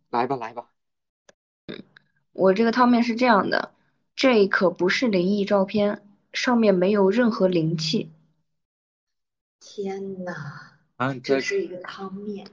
[0.10, 0.71] 来吧来吧，
[2.34, 3.74] 我这个汤面是这样的，
[4.16, 6.02] 这可不是灵异照片，
[6.34, 8.12] 上面没有任何灵气。
[9.60, 12.48] 天哪，啊，你这是一个汤面。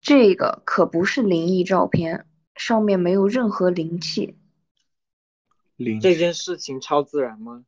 [0.00, 2.26] 这个可不是灵异照片，
[2.56, 4.36] 上面没有任何灵气。
[5.76, 7.64] 灵这件事情超自然吗？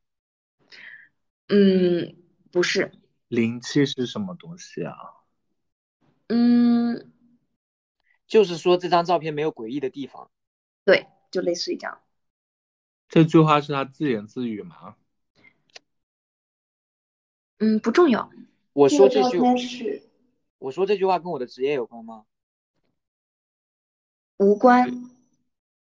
[1.47, 2.15] 嗯，
[2.51, 2.91] 不是，
[3.29, 4.95] 灵气是什么东西啊？
[6.27, 7.11] 嗯，
[8.27, 10.29] 就是说这张照片没有诡异的地方。
[10.85, 11.99] 对，就类似于这样。
[13.09, 14.95] 这句话是他自言自语吗？
[17.57, 18.31] 嗯，不重要。
[18.73, 19.39] 我说这句，
[20.59, 22.25] 我说这句话跟我的职业有关吗？
[24.37, 25.09] 无关。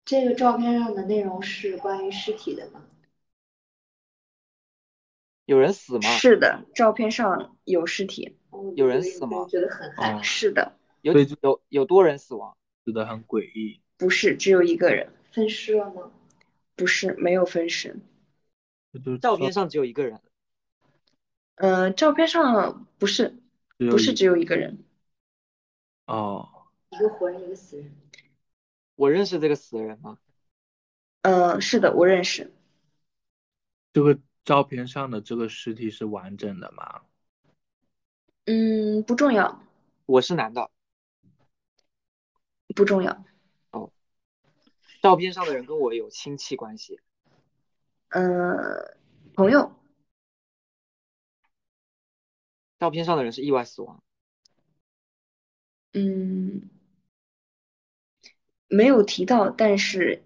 [0.04, 2.84] 这个照片上的内容是关于尸体的吗？
[5.46, 6.02] 有人死吗？
[6.02, 8.36] 是的，照片上有尸体。
[8.50, 10.18] 哦有人死吗觉得很害怕。
[10.18, 12.56] 哦是的，有有有多人死亡？
[12.84, 13.82] 死的很诡异。
[13.96, 15.12] 不是，只有一个人。
[15.32, 16.10] 分尸了吗？
[16.74, 17.96] 不是，没有分尸。
[18.92, 20.20] 就是照片上只有一个人。
[21.56, 23.34] 嗯、照片上不是，
[23.78, 24.78] 不是只有一个人。
[26.06, 27.90] 哦，一个活人，一个死人。
[28.94, 30.18] 我认识这个死人吗？
[31.22, 32.52] 嗯、是的，我认识。
[33.92, 37.02] 这个照片上的这个尸体是完整的吗？
[38.44, 39.62] 嗯，不重要，
[40.06, 40.70] 我是男的。
[42.74, 43.24] 不重要。
[45.06, 47.00] 照片上的人跟我有亲戚关系。
[48.08, 48.96] 呃、
[49.34, 49.70] 朋友，
[52.80, 54.02] 照片上的人是意外死亡。
[55.92, 56.68] 嗯，
[58.66, 60.24] 没有提到，但是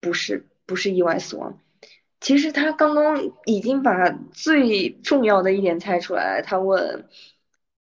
[0.00, 1.58] 不是不是意外死亡。
[2.20, 6.42] 其实他刚刚已经把最重要的一点猜出来了。
[6.42, 7.08] 他问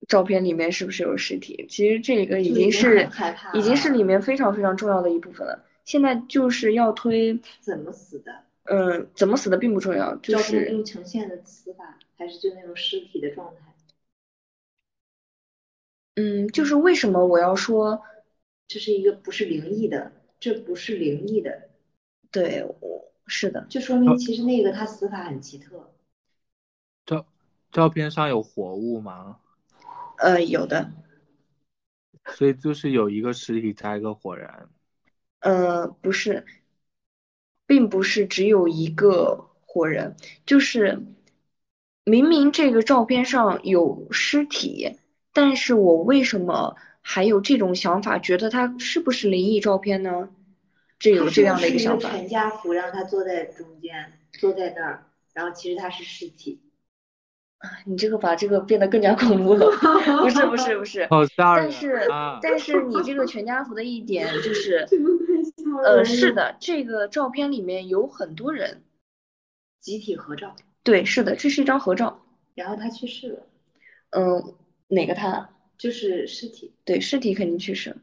[0.06, 5.64] 照片里面是不是有尸体，其实这个已经是很害怕已经是里面非常非常重要的一部分了。
[5.84, 8.44] 现在就是要推，怎么死的？
[8.64, 13.74] 嗯，怎么死的并不重要，就照片是中呈现的死法，还是就那种尸体的状态？
[16.16, 18.02] 嗯，就是为什么我要说，
[18.66, 21.70] 这是一个不是灵异的，这不是灵异的，
[22.30, 25.90] 对，我是的，就说明其实那个他死法很奇特。
[27.06, 27.24] 照
[27.72, 29.38] 照片上有活物吗？
[30.18, 30.90] 呃，有的，
[32.32, 34.50] 所以就是有一个尸体加一个火人。
[35.40, 36.44] 呃，不是，
[37.66, 41.04] 并不是只有一个火人，就是
[42.04, 44.98] 明明这个照片上有尸体，
[45.32, 50.30] 但是我为什么还有这种想法，觉得它是不是灵异照片呢？
[50.98, 52.10] 这有这样的一个想法。
[52.10, 56.60] 全家福让他坐在中间，坐在那儿，然后其实他是尸体。
[57.86, 59.66] 你这个把这个变得更加恐怖了，
[60.22, 62.38] 不是不是不是，好吓人但是啊！
[62.40, 64.86] 但是你这个全家福的一点 就是，
[65.84, 68.82] 呃，是的，这个照片里面有很多人，
[69.80, 70.54] 集体合照，
[70.84, 72.22] 对，是的，这是一张合照，
[72.54, 73.46] 然后他去世了，
[74.10, 74.54] 嗯，
[74.88, 75.50] 哪个他？
[75.76, 76.72] 就是尸体。
[76.84, 77.96] 对，尸体肯定去世了，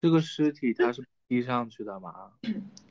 [0.00, 2.32] 这个尸体他是 披上去的吗？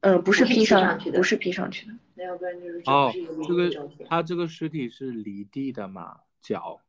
[0.00, 3.12] 嗯，不是不是披上上去的不是 P 上去的，那要不然就是哦
[3.46, 3.54] 这。
[3.54, 6.20] 个他这个尸体是离地的嘛？
[6.40, 6.80] 脚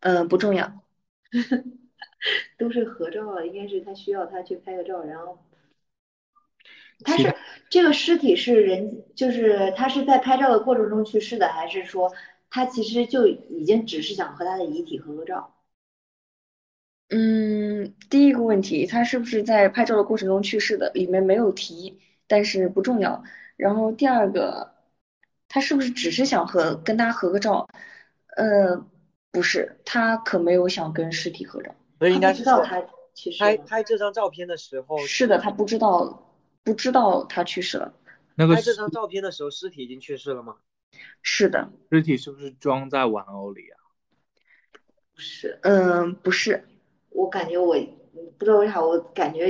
[0.00, 0.80] 嗯，不重要，
[2.58, 5.38] 都是合照，应该是他需要他去拍个照，然后
[7.00, 7.34] 他是
[7.68, 12.14] 这个尸体是人，就是他是在拍照的过程中去世的，还是说
[12.50, 15.53] 他其实就已经只是想和他的遗体合个照？
[17.08, 20.90] 嗯，第一个问题，他是不是在拍照的过程中去世的？
[20.92, 23.22] 里面没有提，但是不重要。
[23.56, 24.74] 然后第二个，
[25.48, 27.68] 他是不是只是想和跟他合个照？
[28.36, 28.84] 呃，
[29.30, 31.74] 不是，他可没有想跟尸体合照。
[31.98, 32.82] 所以应该知道他
[33.14, 33.50] 去世了。
[33.50, 36.32] 拍拍这张照片的时候，是的，他不知道，
[36.64, 37.94] 不知道他去世了。
[38.34, 40.56] 那个拍这张照片的时候，尸体已经去世了吗？
[41.22, 43.78] 是的，尸体是不是装在玩偶里啊？
[45.14, 46.64] 不是，嗯，不是，
[47.14, 47.74] 我感觉我
[48.36, 49.46] 不知道为啥，我感觉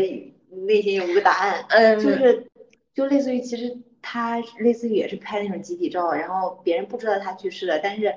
[0.67, 2.47] 内心有个答案，嗯，就是
[2.93, 8.15] 就类似于其实他类似于也是拍那种集体照，然后别人不知道他去世了，但是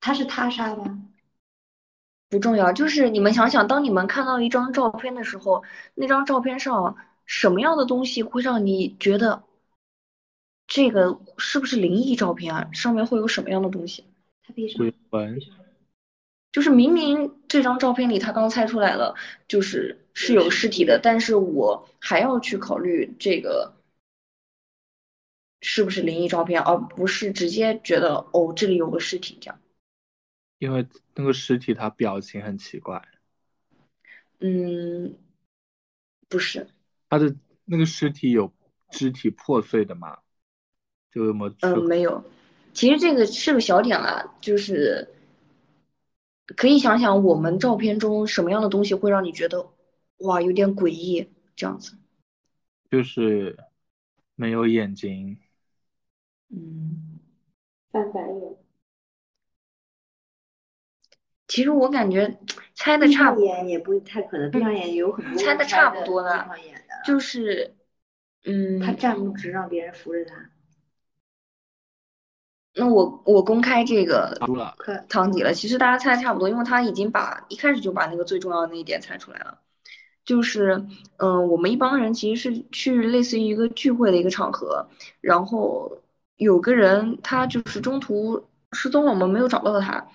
[0.00, 1.02] 他是他杀吗？
[2.30, 2.72] 不重要。
[2.72, 5.62] 就是你们想想，当你们看到一张照片的时候，
[5.94, 6.96] 那张照片上
[7.26, 9.44] 什么样的东西会让你觉得
[10.66, 12.70] 这个是不是灵异照片啊？
[12.72, 14.04] 上面会有什么样的东西？
[14.76, 15.38] 鬼魂
[16.54, 19.16] 就是明明这张照片里他刚猜出来了，
[19.48, 23.74] 就是是有尸体的，但是我还要去考虑这个
[25.60, 29.58] 是不是灵异照片，而不是直接觉得哦这里有个尸体这样。
[30.60, 30.86] 因为
[31.16, 33.02] 那个尸体他表情很奇怪，
[34.38, 35.16] 嗯，
[36.28, 36.68] 不是，
[37.10, 37.34] 他的
[37.64, 38.54] 那个尸体有
[38.92, 40.18] 肢体破碎的吗？
[41.10, 42.22] 就有没有嗯，没有。
[42.72, 45.13] 其实这个是个小点啦，就是
[46.56, 49.66] 可以想想我们照片中什么样的东西会让你觉得
[50.18, 51.26] 哇有点诡异
[51.56, 51.96] 这样子。
[52.90, 53.56] 就是
[54.36, 55.38] 没有眼睛，
[56.50, 57.18] 嗯，
[57.90, 58.56] 翻白眼，
[61.48, 62.36] 其实我感觉
[62.74, 66.48] 猜的差不，上眼也不太可能，闭上眼也有很多猜的差不多了
[67.04, 67.74] 就是
[68.44, 70.50] 嗯，他站不直，让别人扶着他，
[72.74, 74.38] 那我我公开这个
[75.08, 75.52] 汤底了。
[75.52, 79.58] 其实大家猜的差不多，因为他已经把一开始就把那个最重要的那一点猜出来了。
[80.24, 80.86] 就是，
[81.18, 84.88] 嗯、我们一帮人其实是去类似于一个聚会的一个场合，
[85.20, 85.98] 然后
[86.36, 90.06] 有个人他就是中途失踪了，我们没有找到他，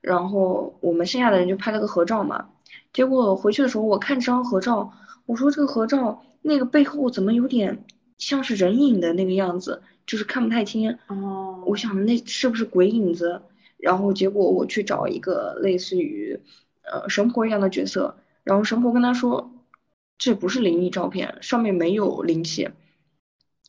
[0.00, 2.48] 然后我们剩下的人就拍了个合照嘛。
[2.94, 4.90] 结果回去的时候，我看这张合照，
[5.26, 7.84] 我说这个合照那个背后怎么有点
[8.16, 10.90] 像是人影的那个样子，就是看不太清。
[11.06, 13.40] 哦，我想那是不是鬼影子？
[13.76, 16.40] 然后结果我去找一个类似于
[16.82, 19.52] 呃神婆一样的角色，然后神婆跟他说
[20.16, 22.68] 这不是灵异照片，上面没有灵气。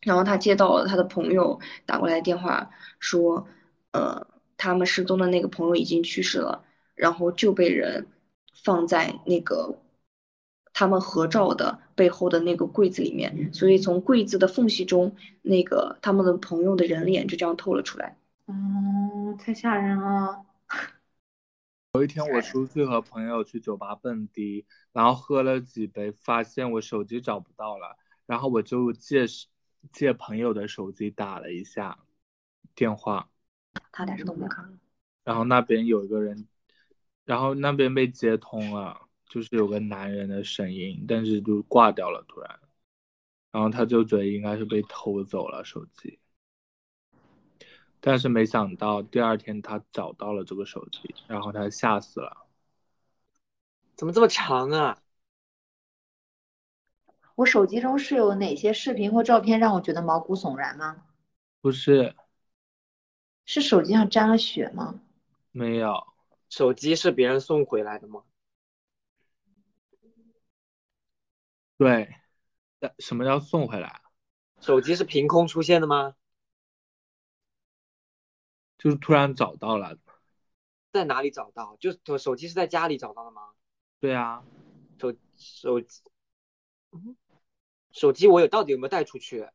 [0.02, 3.46] 然后他接到了他的朋友打过来的电话，说
[3.92, 4.26] 呃
[4.58, 6.64] 他们失踪的那个朋友已经去世了，
[6.96, 8.08] 然后就被人
[8.64, 9.78] 放在那个
[10.74, 18.16] 他们合照的背后的那个柜子里面，所以从柜子的缝隙中，那个他们的朋友的人脸就这样透了出来。
[18.48, 20.46] 嗯，太吓人了，
[21.96, 29.26] 有一天我出去和朋友去酒吧蹦迪，然后喝了几杯，发现我手机找不到了，然后我就借
[29.92, 32.00] 借朋友的手机打了一下
[32.76, 33.30] 电话，
[33.92, 34.80] 他俩是都没看。
[35.26, 36.48] 然后那边有一个人，
[37.26, 42.60] 然后那边被接通了，就是有个男人的声音，但是就挂掉了突然，
[43.52, 46.20] 然后他就觉得应该是被偷走了手机，
[48.02, 52.48] 但是没想到第二天他找到了这个手机，然后他吓死了。
[53.96, 54.98] 怎么这么长啊？
[57.36, 61.06] 我手机中是有哪些视频或照片让我觉得毛骨悚然吗？
[61.62, 62.16] 不是，
[63.46, 65.00] 是手机上沾了血吗？
[65.52, 66.08] 没有，
[66.50, 68.24] 手机是别人送回来的吗？
[71.80, 72.14] 对，
[72.82, 74.02] 呃什么叫送回来？
[74.60, 76.14] 手机是凭空出现的吗？
[78.78, 79.98] 就是突然找到了。
[80.92, 81.78] 在哪里找到？
[81.80, 83.54] 就手机是在家里找到的吗？
[84.02, 84.44] 对啊，
[85.00, 86.02] 手手机，
[86.92, 87.16] 嗯，
[87.94, 89.48] 手机我有到底有没有带出去？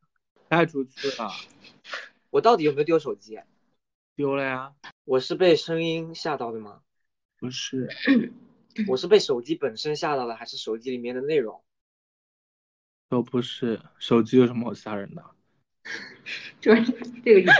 [0.48, 1.28] 带出去了，
[2.30, 3.38] 我到底有没有丢手机？
[4.16, 4.74] 丢了呀？
[5.04, 6.80] 我是被声音吓到的吗？
[7.38, 7.86] 不是，
[8.88, 11.63] 我是被手机本身吓到了，还是手机里面的内容？
[13.14, 13.80] 都不是。
[14.00, 15.24] 手机有什么好吓人的？
[16.60, 16.82] 就是
[17.24, 17.52] 这个语气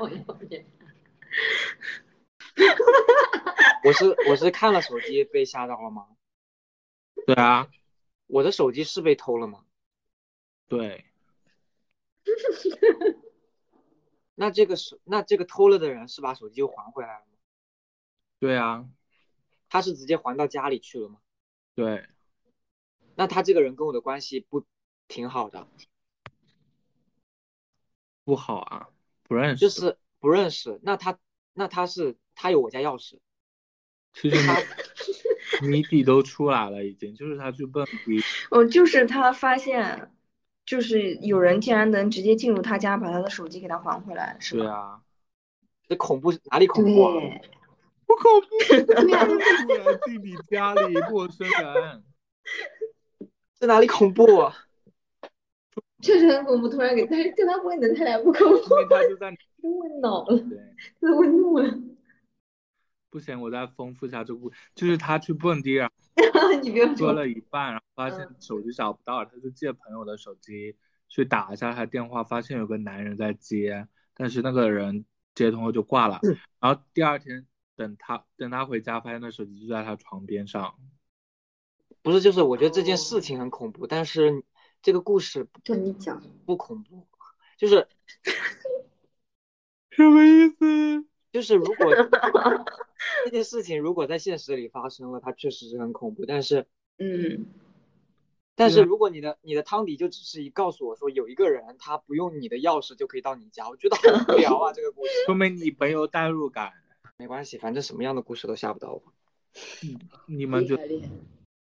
[0.00, 0.66] 我有点。
[3.84, 6.08] 我 是我是看了手机被吓到了吗？
[7.24, 7.70] 对啊，
[8.26, 9.64] 我的手机是被偷了吗？
[10.66, 11.04] 对，
[14.34, 17.38] 那这个是那这个偷了的人是把手机又还回来了吗？
[18.40, 18.84] 对啊，
[19.68, 21.20] 他是直接还到家里去了吗？
[21.76, 22.08] 对，
[23.14, 24.66] 那他这个人跟我的关系不
[25.08, 25.66] 挺好的？
[28.24, 28.88] 不好啊，
[29.26, 29.60] 不认识。
[29.60, 30.78] 就是不认识。
[30.82, 31.18] 那他
[31.54, 33.18] 那他是他有我家钥匙，
[34.12, 34.36] 其实
[35.62, 40.12] 谜谜底都出来了，已经就是他去蹦迪，哦，就是他发现，
[40.66, 44.60] 就是有人竟然能直接进入他家，把他的手机给他还回来，是吧？
[44.62, 45.02] 对啊，
[45.88, 47.14] 这恐怖哪里恐怖啊？
[48.06, 48.46] 不恐怖，
[48.94, 52.04] 突然进你家里，陌生人。
[53.58, 54.54] 这哪里恐怖啊？
[56.00, 60.58] 确实很恐怖，突然给他跟他问的，他俩不恐怖，因为他就在都问恼了，对，
[61.00, 61.78] 都问怒了。
[63.10, 65.90] 不行，我再丰富一下这个故，就是他去蹦迪，然
[66.62, 70.76] 你别后喝说，了一半，然后发现手机找不到，他就借朋友的手机
[71.08, 76.20] 去打一下他电话，发现有个男人在接，但是那个人接通后就挂了，
[76.60, 77.46] 然后第二天
[77.76, 80.74] 等他等他回家，发现那手机就在他床边上，
[82.02, 84.44] 不是，就是我觉得这件事情很恐怖，但是
[84.82, 87.06] 这个故事就你讲，不恐怖，
[87.56, 87.86] 就是
[89.90, 91.04] 什么意思？
[91.30, 91.94] 就是如果
[93.24, 96.66] 这件事情如果在现实里发生了，它确实是很恐怖，但是
[96.98, 97.46] 嗯，
[98.54, 105.10] 但是如果你的你的汤底就只是一告诉我说有一个人他不用你的钥匙就可以到你家，我觉得好无聊啊，这个故事。
[105.26, 106.72] 说明你没有代入感。
[107.20, 109.02] 没关系，反正什么样的故事都吓不到我。
[110.26, 111.02] 你们觉得？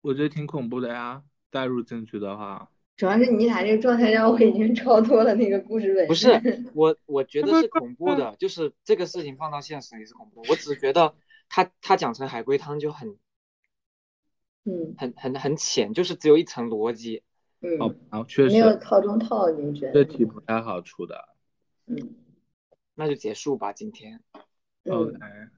[0.03, 6.15] 我觉得挺恐怖的呀，代入进去的话，主要是你俩这个状态让我已经超脱了那个故事本不。
[6.15, 6.31] 是
[6.75, 10.43] 我，我觉得是恐怖的，就是这个事情放到现实里是恐怖。
[10.49, 11.15] 我只觉得
[11.49, 13.19] 他他讲成海龟汤就很
[14.65, 17.23] 嗯很很很浅，就是只有一层逻辑。
[17.79, 19.93] 好嗯，吧，确没有套中套，你觉得？
[19.93, 21.29] 这题不太好出的。
[21.87, 22.15] 嗯
[22.95, 24.23] 那就结束吧，今天。
[24.89, 25.51] OK，嗯，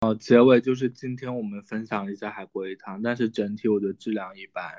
[0.00, 4.72] 哦，结尾就是今天我们分享了一下海龟汤，但是整体我觉得质量一般，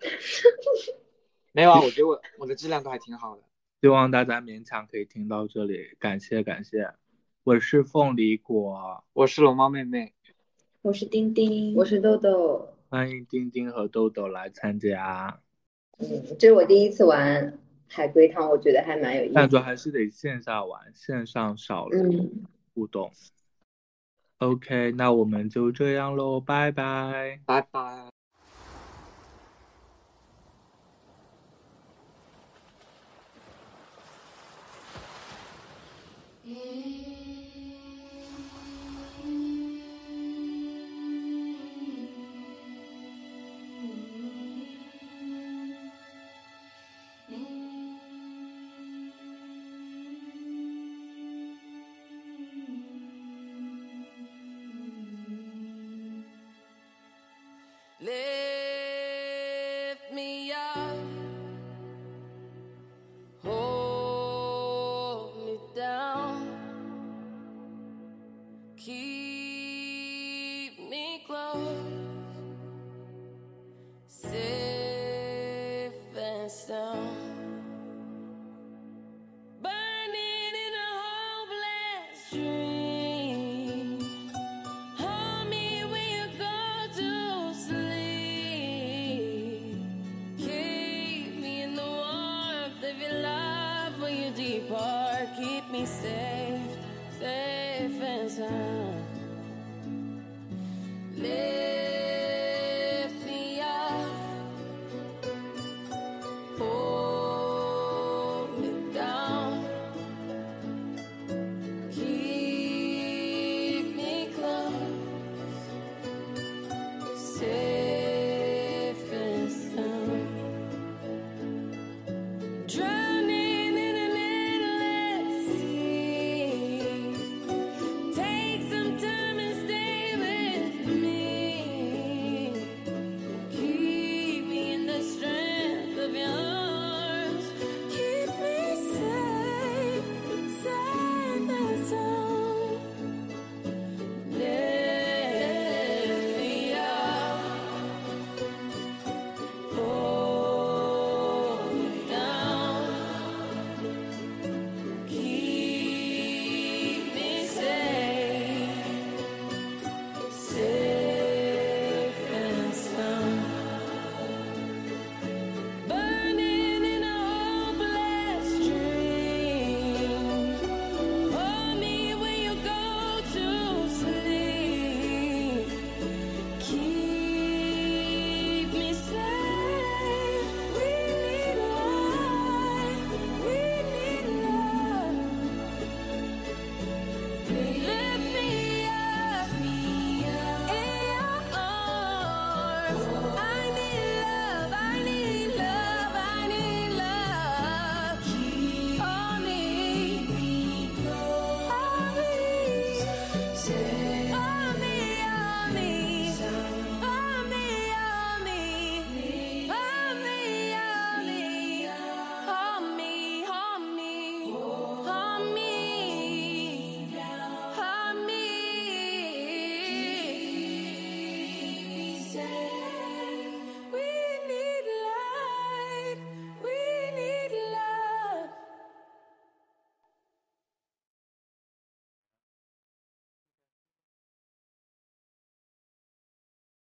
[1.52, 3.42] 没有啊，我觉得我我的质量都还挺好的。
[3.80, 6.92] 希望大家勉强可以听到这里，感谢感谢。
[7.42, 10.12] 我是凤梨果，我是龙猫妹妹，
[10.82, 12.68] 我是丁丁，我是豆豆。
[12.88, 15.40] 欢迎丁丁和豆豆来参加，
[15.98, 19.34] 嗯，这是我第一次玩海龟汤，我觉得还蛮有意思。
[19.34, 22.44] 感觉还是得线下玩，线上少了嗯，
[22.74, 23.10] 互动。
[24.38, 27.40] OK，那我们就这样喽，拜拜。
[27.46, 28.19] 拜拜。